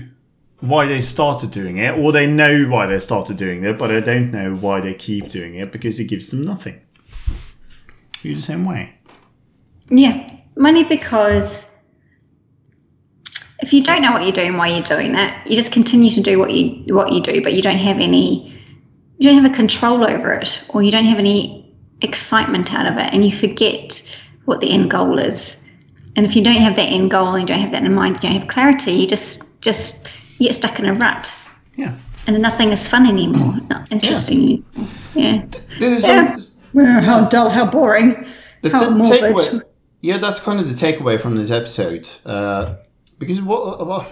why 0.62 0.86
they 0.86 1.02
started 1.02 1.52
doing 1.52 1.78
it, 1.78 2.00
or 2.00 2.12
they 2.12 2.28
know 2.28 2.65
why 2.65 2.86
they 2.86 3.00
started 3.00 3.38
doing 3.38 3.63
it, 3.63 3.78
but 3.78 3.88
they 3.88 4.02
don't 4.02 4.32
know 4.32 4.56
why 4.56 4.82
they 4.82 4.93
keep 4.93 5.30
doing 5.30 5.56
it 5.56 5.71
because 5.71 6.00
it 6.00 6.06
gives 6.06 6.32
them 6.32 6.43
nothing. 6.43 6.82
You're 8.21 8.36
the 8.36 8.41
same 8.41 8.65
way. 8.65 8.95
Yeah, 9.89 10.28
money 10.58 10.84
because 10.84 11.78
if 13.62 13.73
you 13.73 13.84
don't 13.84 14.02
know 14.02 14.12
what 14.12 14.23
you're 14.23 14.32
doing, 14.32 14.58
why 14.58 14.67
you're 14.67 14.84
doing 14.84 15.15
it, 15.15 15.34
you 15.47 15.56
just 15.56 15.71
continue 15.71 16.12
to 16.12 16.21
do 16.21 16.39
what 16.39 16.52
you 16.52 16.93
what 16.93 17.13
you 17.13 17.21
do, 17.21 17.41
but 17.41 17.54
you 17.54 17.62
don't 17.62 17.78
have 17.78 18.00
any, 18.00 18.59
you 19.19 19.29
don't 19.29 19.41
have 19.43 19.51
a 19.51 19.55
control 19.55 20.03
over 20.03 20.34
it, 20.34 20.65
or 20.69 20.82
you 20.82 20.91
don't 20.91 21.05
have 21.05 21.19
any 21.19 21.71
excitement 22.01 22.73
out 22.73 22.86
of 22.91 22.97
it, 22.97 23.13
and 23.13 23.23
you 23.25 23.32
forget 23.36 24.17
what 24.45 24.62
the 24.62 24.71
end 24.71 24.89
goal 24.89 25.19
is. 25.19 25.67
And 26.15 26.25
if 26.25 26.36
you 26.36 26.43
don't 26.43 26.55
have 26.55 26.75
that 26.77 26.89
end 26.89 27.12
goal 27.12 27.34
and 27.34 27.41
you 27.41 27.47
don't 27.47 27.60
have 27.60 27.71
that 27.73 27.84
in 27.84 27.93
mind, 27.93 28.15
you 28.15 28.21
don't 28.29 28.39
have 28.39 28.47
clarity, 28.47 28.93
you 28.93 29.08
just 29.08 29.62
just 29.62 30.12
you 30.39 30.47
get 30.47 30.55
stuck 30.55 30.79
in 30.79 30.86
a 30.86 30.93
rut, 30.93 31.32
Yeah. 31.75 31.95
and 32.25 32.36
then 32.36 32.41
nothing 32.41 32.71
is 32.71 32.88
fun 32.88 33.05
anymore, 33.08 33.58
not 33.69 33.91
interesting 33.91 34.63
anymore. 34.75 34.89
Yeah. 35.13 35.45
This 35.79 35.91
is 35.99 36.08
Yeah. 36.08 36.38
some, 36.38 36.55
Well, 36.73 37.01
how 37.01 37.25
dull, 37.25 37.49
how 37.49 37.69
boring, 37.69 38.25
the 38.62 38.69
how 38.69 38.89
morbid. 38.89 39.21
takeaway. 39.21 39.62
Yeah, 40.01 40.17
that's 40.17 40.39
kind 40.39 40.60
of 40.62 40.67
the 40.69 40.73
takeaway 40.86 41.19
from 41.19 41.36
this 41.36 41.51
episode. 41.51 42.08
Uh, 42.25 42.75
because 43.19 43.41
what 43.41 43.86
well, 43.86 44.08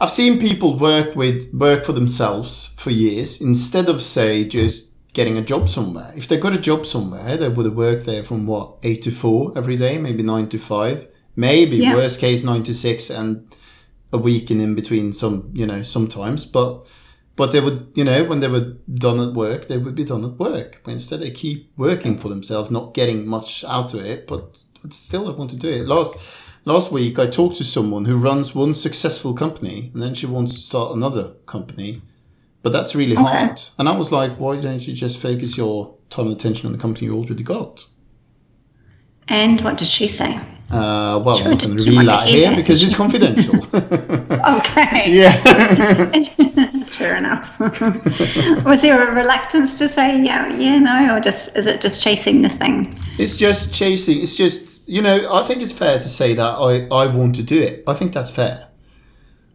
I've 0.00 0.10
seen 0.10 0.38
people 0.38 0.78
work 0.78 1.14
with 1.16 1.52
work 1.52 1.84
for 1.84 1.92
themselves 1.92 2.72
for 2.76 2.90
years 2.90 3.40
instead 3.40 3.88
of 3.88 4.00
say 4.00 4.44
just 4.44 4.90
getting 5.12 5.36
a 5.36 5.42
job 5.42 5.68
somewhere. 5.68 6.10
If 6.16 6.26
they 6.28 6.38
got 6.38 6.54
a 6.54 6.58
job 6.58 6.86
somewhere, 6.86 7.36
they 7.36 7.48
would 7.48 7.66
have 7.66 7.74
worked 7.74 8.06
there 8.06 8.24
from 8.24 8.46
what 8.46 8.76
eight 8.82 9.02
to 9.02 9.10
four 9.10 9.52
every 9.56 9.76
day, 9.76 9.98
maybe 9.98 10.22
nine 10.22 10.48
to 10.48 10.58
five, 10.58 11.06
maybe 11.36 11.76
Yeah. 11.78 11.94
worst 11.94 12.18
case 12.20 12.42
nine 12.44 12.62
to 12.62 12.72
six, 12.72 13.10
and 13.10 13.44
a 14.12 14.18
week 14.18 14.50
in 14.50 14.60
in 14.60 14.74
between. 14.74 15.12
Some 15.12 15.50
you 15.52 15.66
know 15.66 15.82
sometimes, 15.82 16.46
but 16.46 16.86
but 17.36 17.50
they 17.52 17.60
would 17.60 17.88
you 17.94 18.04
know 18.04 18.24
when 18.24 18.40
they 18.40 18.48
were 18.48 18.76
done 18.94 19.20
at 19.20 19.34
work, 19.34 19.66
they 19.66 19.78
would 19.78 19.94
be 19.94 20.04
done 20.04 20.24
at 20.24 20.38
work. 20.38 20.80
But 20.84 20.92
instead, 20.92 21.20
they 21.20 21.30
keep 21.30 21.70
working 21.76 22.16
for 22.16 22.28
themselves, 22.28 22.70
not 22.70 22.94
getting 22.94 23.26
much 23.26 23.64
out 23.64 23.92
of 23.94 24.00
it, 24.04 24.26
but 24.26 24.62
but 24.82 24.94
still 24.94 25.28
I 25.28 25.36
want 25.36 25.50
to 25.50 25.56
do 25.56 25.68
it. 25.68 25.86
Last 25.86 26.16
last 26.64 26.92
week 26.92 27.18
I 27.18 27.26
talked 27.26 27.56
to 27.58 27.64
someone 27.64 28.04
who 28.04 28.16
runs 28.16 28.54
one 28.54 28.74
successful 28.74 29.34
company 29.34 29.90
and 29.92 30.02
then 30.02 30.14
she 30.14 30.26
wants 30.26 30.54
to 30.54 30.60
start 30.60 30.94
another 30.94 31.32
company. 31.46 31.96
But 32.62 32.72
that's 32.72 32.94
really 32.94 33.16
hard. 33.16 33.60
And 33.76 33.88
I 33.88 33.96
was 33.96 34.12
like, 34.12 34.36
why 34.36 34.60
don't 34.60 34.86
you 34.86 34.94
just 34.94 35.20
focus 35.20 35.56
your 35.56 35.96
time 36.10 36.26
and 36.28 36.36
attention 36.36 36.66
on 36.66 36.72
the 36.72 36.78
company 36.78 37.06
you 37.06 37.16
already 37.16 37.42
got? 37.42 37.86
And 39.26 39.60
what 39.62 39.78
did 39.78 39.88
she 39.88 40.06
say? 40.06 40.36
Uh, 40.70 41.20
well, 41.24 41.36
Sure, 41.36 41.46
I'm 41.46 41.50
not 41.52 41.62
going 41.62 41.76
to 41.76 41.84
reveal 41.84 42.04
that 42.06 42.28
here 42.28 42.54
because 42.54 42.82
it's 42.82 42.94
confidential. 42.94 43.54
Okay. 44.42 45.04
yeah. 45.12 45.32
Fair 46.92 47.16
enough. 47.16 47.58
Was 48.64 48.82
there 48.82 49.10
a 49.10 49.14
reluctance 49.14 49.78
to 49.78 49.88
say 49.88 50.20
yeah, 50.22 50.48
yeah, 50.48 50.78
no, 50.78 51.14
or 51.16 51.20
just 51.20 51.56
is 51.56 51.66
it 51.66 51.80
just 51.80 52.02
chasing 52.02 52.42
the 52.42 52.48
thing? 52.48 52.86
It's 53.18 53.36
just 53.36 53.72
chasing. 53.74 54.20
It's 54.20 54.34
just, 54.34 54.81
you 54.86 55.02
know, 55.02 55.32
I 55.32 55.42
think 55.44 55.62
it's 55.62 55.72
fair 55.72 55.98
to 55.98 56.08
say 56.08 56.34
that 56.34 56.42
I, 56.42 56.86
I 56.90 57.06
want 57.06 57.36
to 57.36 57.42
do 57.42 57.60
it. 57.60 57.84
I 57.86 57.94
think 57.94 58.12
that's 58.12 58.30
fair. 58.30 58.68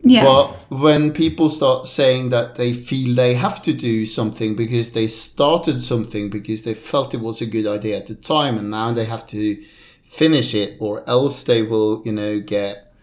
Yeah. 0.02 0.24
But 0.24 0.66
when 0.70 1.12
people 1.12 1.50
start 1.50 1.88
saying 1.88 2.30
that 2.30 2.56
they 2.56 2.74
feel 2.74 3.16
they 3.16 3.34
have 3.34 3.62
to 3.64 3.74
do 3.74 4.06
something 4.06 4.56
because 4.56 4.94
they 4.94 5.08
started 5.08 5.82
something 5.82 6.30
because 6.30 6.64
they 6.64 6.74
felt 6.74 7.14
it 7.14 7.20
was 7.20 7.42
a 7.42 7.46
good 7.46 7.68
idea 7.68 7.98
at 7.98 8.08
the 8.08 8.16
time 8.16 8.58
and 8.58 8.70
now 8.70 8.92
they 8.92 9.06
have 9.06 9.26
to 9.28 9.62
finish 10.06 10.54
it 10.54 10.78
or 10.80 11.08
else 11.10 11.44
they 11.44 11.62
will, 11.62 12.02
you 12.06 12.12
know, 12.12 12.40
get 12.40 12.94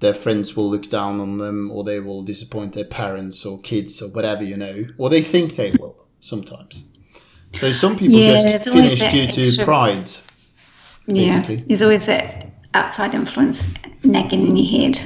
their 0.00 0.14
friends 0.14 0.54
will 0.54 0.70
look 0.70 0.88
down 0.90 1.18
on 1.18 1.38
them 1.38 1.70
or 1.72 1.82
they 1.82 1.98
will 1.98 2.22
disappoint 2.22 2.74
their 2.74 2.84
parents 2.84 3.44
or 3.46 3.58
kids 3.60 4.02
or 4.02 4.08
whatever, 4.10 4.44
you 4.44 4.56
know, 4.56 4.82
or 4.98 5.08
they 5.08 5.22
think 5.22 5.56
they 5.56 5.72
will 5.80 6.06
sometimes. 6.20 6.84
So 7.54 7.72
some 7.72 7.96
people 7.96 8.18
Yeah, 8.18 8.58
just 8.58 8.68
finish 8.68 9.00
due 9.00 9.26
to 9.28 9.40
extra- 9.40 9.64
pride. 11.06 11.16
yeah. 11.16 11.60
There's 11.66 11.82
always 11.82 12.06
that 12.06 12.46
outside 12.74 13.14
influence 13.14 13.72
nagging 14.02 14.46
in 14.46 14.56
your 14.56 14.80
head, 14.80 15.00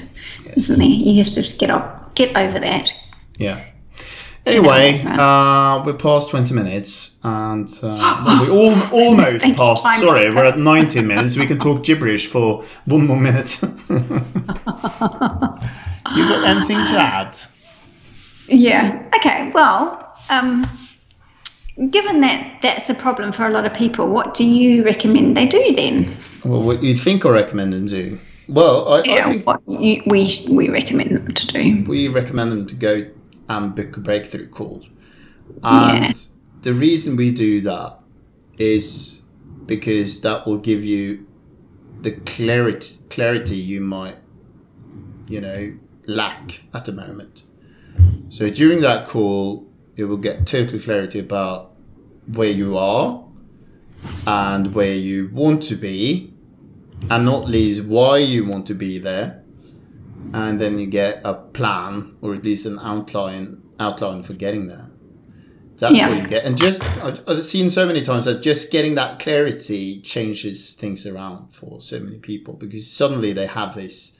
isn't 0.56 0.78
there? 0.78 0.88
You 0.88 1.22
have 1.22 1.32
to 1.34 1.56
get 1.58 1.70
up, 1.70 2.14
get 2.14 2.36
over 2.36 2.58
that. 2.58 2.92
Yeah. 3.36 3.64
Anyway, 4.46 5.02
uh, 5.04 5.82
we're 5.84 5.92
past 5.92 6.30
20 6.30 6.54
minutes 6.54 7.18
and 7.22 7.68
uh, 7.82 8.40
we 8.40 8.48
all, 8.56 8.74
almost 8.94 9.44
past. 9.56 9.82
Sorry, 10.00 10.30
we're 10.34 10.46
at 10.46 10.58
19 10.58 11.06
minutes. 11.06 11.36
We 11.36 11.46
can 11.46 11.58
talk 11.58 11.84
gibberish 11.84 12.26
for 12.28 12.64
one 12.86 13.06
more 13.06 13.20
minute. 13.20 13.60
you 13.62 13.68
got 16.28 16.44
anything 16.44 16.78
to 16.78 16.92
add? 16.98 17.36
Yeah. 18.46 19.10
Okay. 19.16 19.50
Well, 19.52 20.14
um, 20.30 20.64
given 21.86 22.20
that 22.20 22.58
that's 22.62 22.90
a 22.90 22.94
problem 22.94 23.32
for 23.32 23.46
a 23.46 23.50
lot 23.50 23.64
of 23.64 23.72
people, 23.74 24.08
what 24.08 24.34
do 24.34 24.44
you 24.44 24.84
recommend 24.84 25.36
they 25.36 25.46
do 25.46 25.72
then? 25.74 26.16
Well, 26.44 26.62
what 26.62 26.82
you 26.82 26.94
think 26.94 27.24
or 27.24 27.32
recommend 27.32 27.72
them 27.72 27.86
do? 27.86 28.18
Well, 28.48 28.92
I, 28.92 29.00
I 29.00 29.22
think 29.22 29.46
what 29.46 29.60
you, 29.68 30.02
we 30.06 30.30
we 30.50 30.68
recommend 30.68 31.14
them 31.14 31.28
to 31.28 31.46
do. 31.46 31.84
we 31.86 32.08
recommend 32.08 32.50
them 32.52 32.66
to 32.66 32.74
go 32.74 33.06
and 33.48 33.74
book 33.74 33.96
a 33.96 34.00
breakthrough 34.00 34.48
call. 34.48 34.84
And 35.62 36.02
Yeah. 36.02 36.12
the 36.62 36.74
reason 36.74 37.16
we 37.16 37.30
do 37.30 37.60
that 37.62 37.98
is 38.58 39.22
because 39.66 40.22
that 40.22 40.46
will 40.46 40.58
give 40.58 40.84
you 40.84 41.26
the 42.00 42.12
clarity 42.12 42.98
clarity 43.10 43.56
you 43.56 43.80
might, 43.80 44.16
you 45.28 45.40
know, 45.40 45.74
lack 46.06 46.62
at 46.74 46.86
the 46.86 46.92
moment. 46.92 47.42
So 48.30 48.48
during 48.48 48.80
that 48.80 49.08
call, 49.08 49.67
it 49.98 50.04
will 50.04 50.16
get 50.16 50.46
total 50.46 50.78
clarity 50.78 51.18
about 51.18 51.72
where 52.32 52.50
you 52.50 52.76
are 52.78 53.24
and 54.26 54.74
where 54.74 54.94
you 54.94 55.28
want 55.32 55.62
to 55.64 55.74
be, 55.74 56.32
and 57.10 57.24
not 57.24 57.46
least 57.46 57.84
why 57.86 58.18
you 58.18 58.44
want 58.44 58.66
to 58.66 58.74
be 58.74 58.98
there 58.98 59.42
and 60.34 60.60
then 60.60 60.78
you 60.78 60.86
get 60.86 61.20
a 61.24 61.32
plan 61.32 62.14
or 62.20 62.34
at 62.34 62.44
least 62.44 62.66
an 62.66 62.78
outline 62.82 63.62
outline 63.80 64.22
for 64.22 64.34
getting 64.34 64.66
there. 64.66 64.90
That's 65.78 65.96
Yeah. 65.96 66.08
what 66.10 66.22
you 66.22 66.28
get, 66.28 66.44
and 66.44 66.58
just 66.58 66.82
I've 67.02 67.20
I've 67.28 67.42
seen 67.44 67.70
so 67.70 67.86
many 67.86 68.02
times 68.02 68.24
that 68.26 68.42
just 68.42 68.70
getting 68.72 68.94
that 68.96 69.20
clarity 69.20 70.00
changes 70.02 70.74
things 70.74 71.06
around 71.06 71.54
for 71.54 71.80
so 71.80 71.98
many 72.00 72.18
people 72.18 72.54
because 72.54 72.90
suddenly 72.90 73.32
they 73.32 73.46
have 73.46 73.74
this 73.76 74.12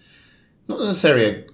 not 0.69 0.79
necessarily 0.81 1.25
a 1.27 1.45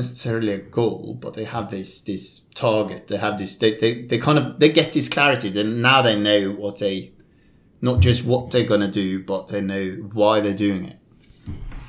necessarily 0.00 0.52
a 0.52 0.58
goal, 0.58 1.16
but 1.20 1.34
they 1.34 1.44
have 1.44 1.70
this 1.70 2.00
this 2.02 2.40
target. 2.54 3.06
They 3.08 3.16
have 3.18 3.38
this 3.38 3.56
they, 3.56 3.76
they, 3.76 4.02
they 4.02 4.18
kind 4.18 4.38
of 4.38 4.58
they 4.60 4.70
get 4.70 4.92
this 4.92 5.08
clarity. 5.08 5.50
Then 5.50 5.80
now 5.82 6.02
they 6.02 6.16
know 6.18 6.50
what 6.52 6.78
they 6.78 7.12
not 7.80 8.00
just 8.00 8.24
what 8.24 8.50
they're 8.50 8.66
gonna 8.66 8.90
do, 8.90 9.22
but 9.24 9.48
they 9.48 9.60
know 9.60 9.86
why 10.12 10.40
they're 10.40 10.54
doing 10.68 10.84
it. 10.84 10.96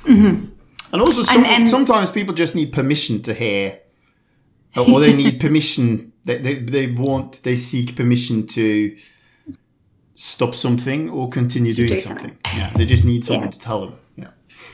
Mm-hmm. 0.04 0.46
And 0.92 1.00
also, 1.00 1.22
some, 1.22 1.44
and- 1.44 1.68
sometimes 1.68 2.10
people 2.10 2.34
just 2.34 2.54
need 2.54 2.72
permission 2.72 3.22
to 3.22 3.32
hear, 3.34 3.80
or 4.76 5.00
they 5.00 5.12
need 5.14 5.40
permission. 5.46 6.12
They, 6.24 6.38
they, 6.38 6.54
they 6.56 6.86
want, 6.86 7.42
they 7.42 7.56
seek 7.56 7.96
permission 7.96 8.46
to 8.48 8.96
stop 10.14 10.54
something 10.54 11.10
or 11.10 11.28
continue 11.30 11.72
doing 11.72 11.88
do 11.88 12.00
something. 12.00 12.36
Yeah, 12.54 12.70
they 12.76 12.84
just 12.86 13.04
need 13.04 13.24
someone 13.24 13.46
Yeah. 13.46 13.50
to 13.52 13.58
tell 13.58 13.80
them. 13.86 13.98
Yeah. 14.16 14.28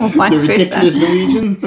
or 0.00 0.08
vice 0.08 0.40
The 0.42 0.46
versa. 0.46 0.82
Norwegian. 0.98 1.60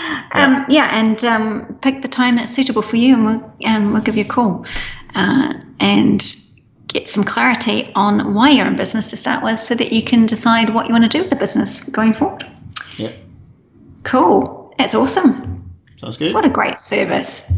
Um, 0.32 0.66
yeah, 0.68 0.90
and 0.92 1.24
um, 1.24 1.78
pick 1.80 2.02
the 2.02 2.08
time 2.08 2.34
that's 2.36 2.52
suitable 2.52 2.82
for 2.82 2.96
you, 2.96 3.14
and 3.14 3.24
we'll, 3.24 3.52
and 3.62 3.92
we'll 3.92 4.02
give 4.02 4.16
you 4.16 4.24
a 4.24 4.28
call 4.28 4.66
uh, 5.14 5.54
and 5.80 6.20
get 6.96 7.08
some 7.08 7.24
clarity 7.24 7.90
on 7.94 8.34
why 8.34 8.50
you're 8.50 8.66
in 8.66 8.76
business 8.76 9.08
to 9.10 9.16
start 9.16 9.42
with, 9.44 9.60
so 9.60 9.74
that 9.74 9.92
you 9.92 10.02
can 10.02 10.26
decide 10.26 10.72
what 10.74 10.86
you 10.86 10.92
want 10.92 11.04
to 11.04 11.08
do 11.08 11.20
with 11.20 11.30
the 11.30 11.36
business 11.36 11.84
going 11.90 12.12
forward. 12.14 12.44
yeah. 12.96 13.12
Cool. 14.04 14.72
That's 14.78 14.94
awesome. 14.94 15.52
Sounds 16.00 16.16
good. 16.16 16.32
What 16.32 16.44
a 16.44 16.48
great 16.48 16.78
service. 16.78 17.50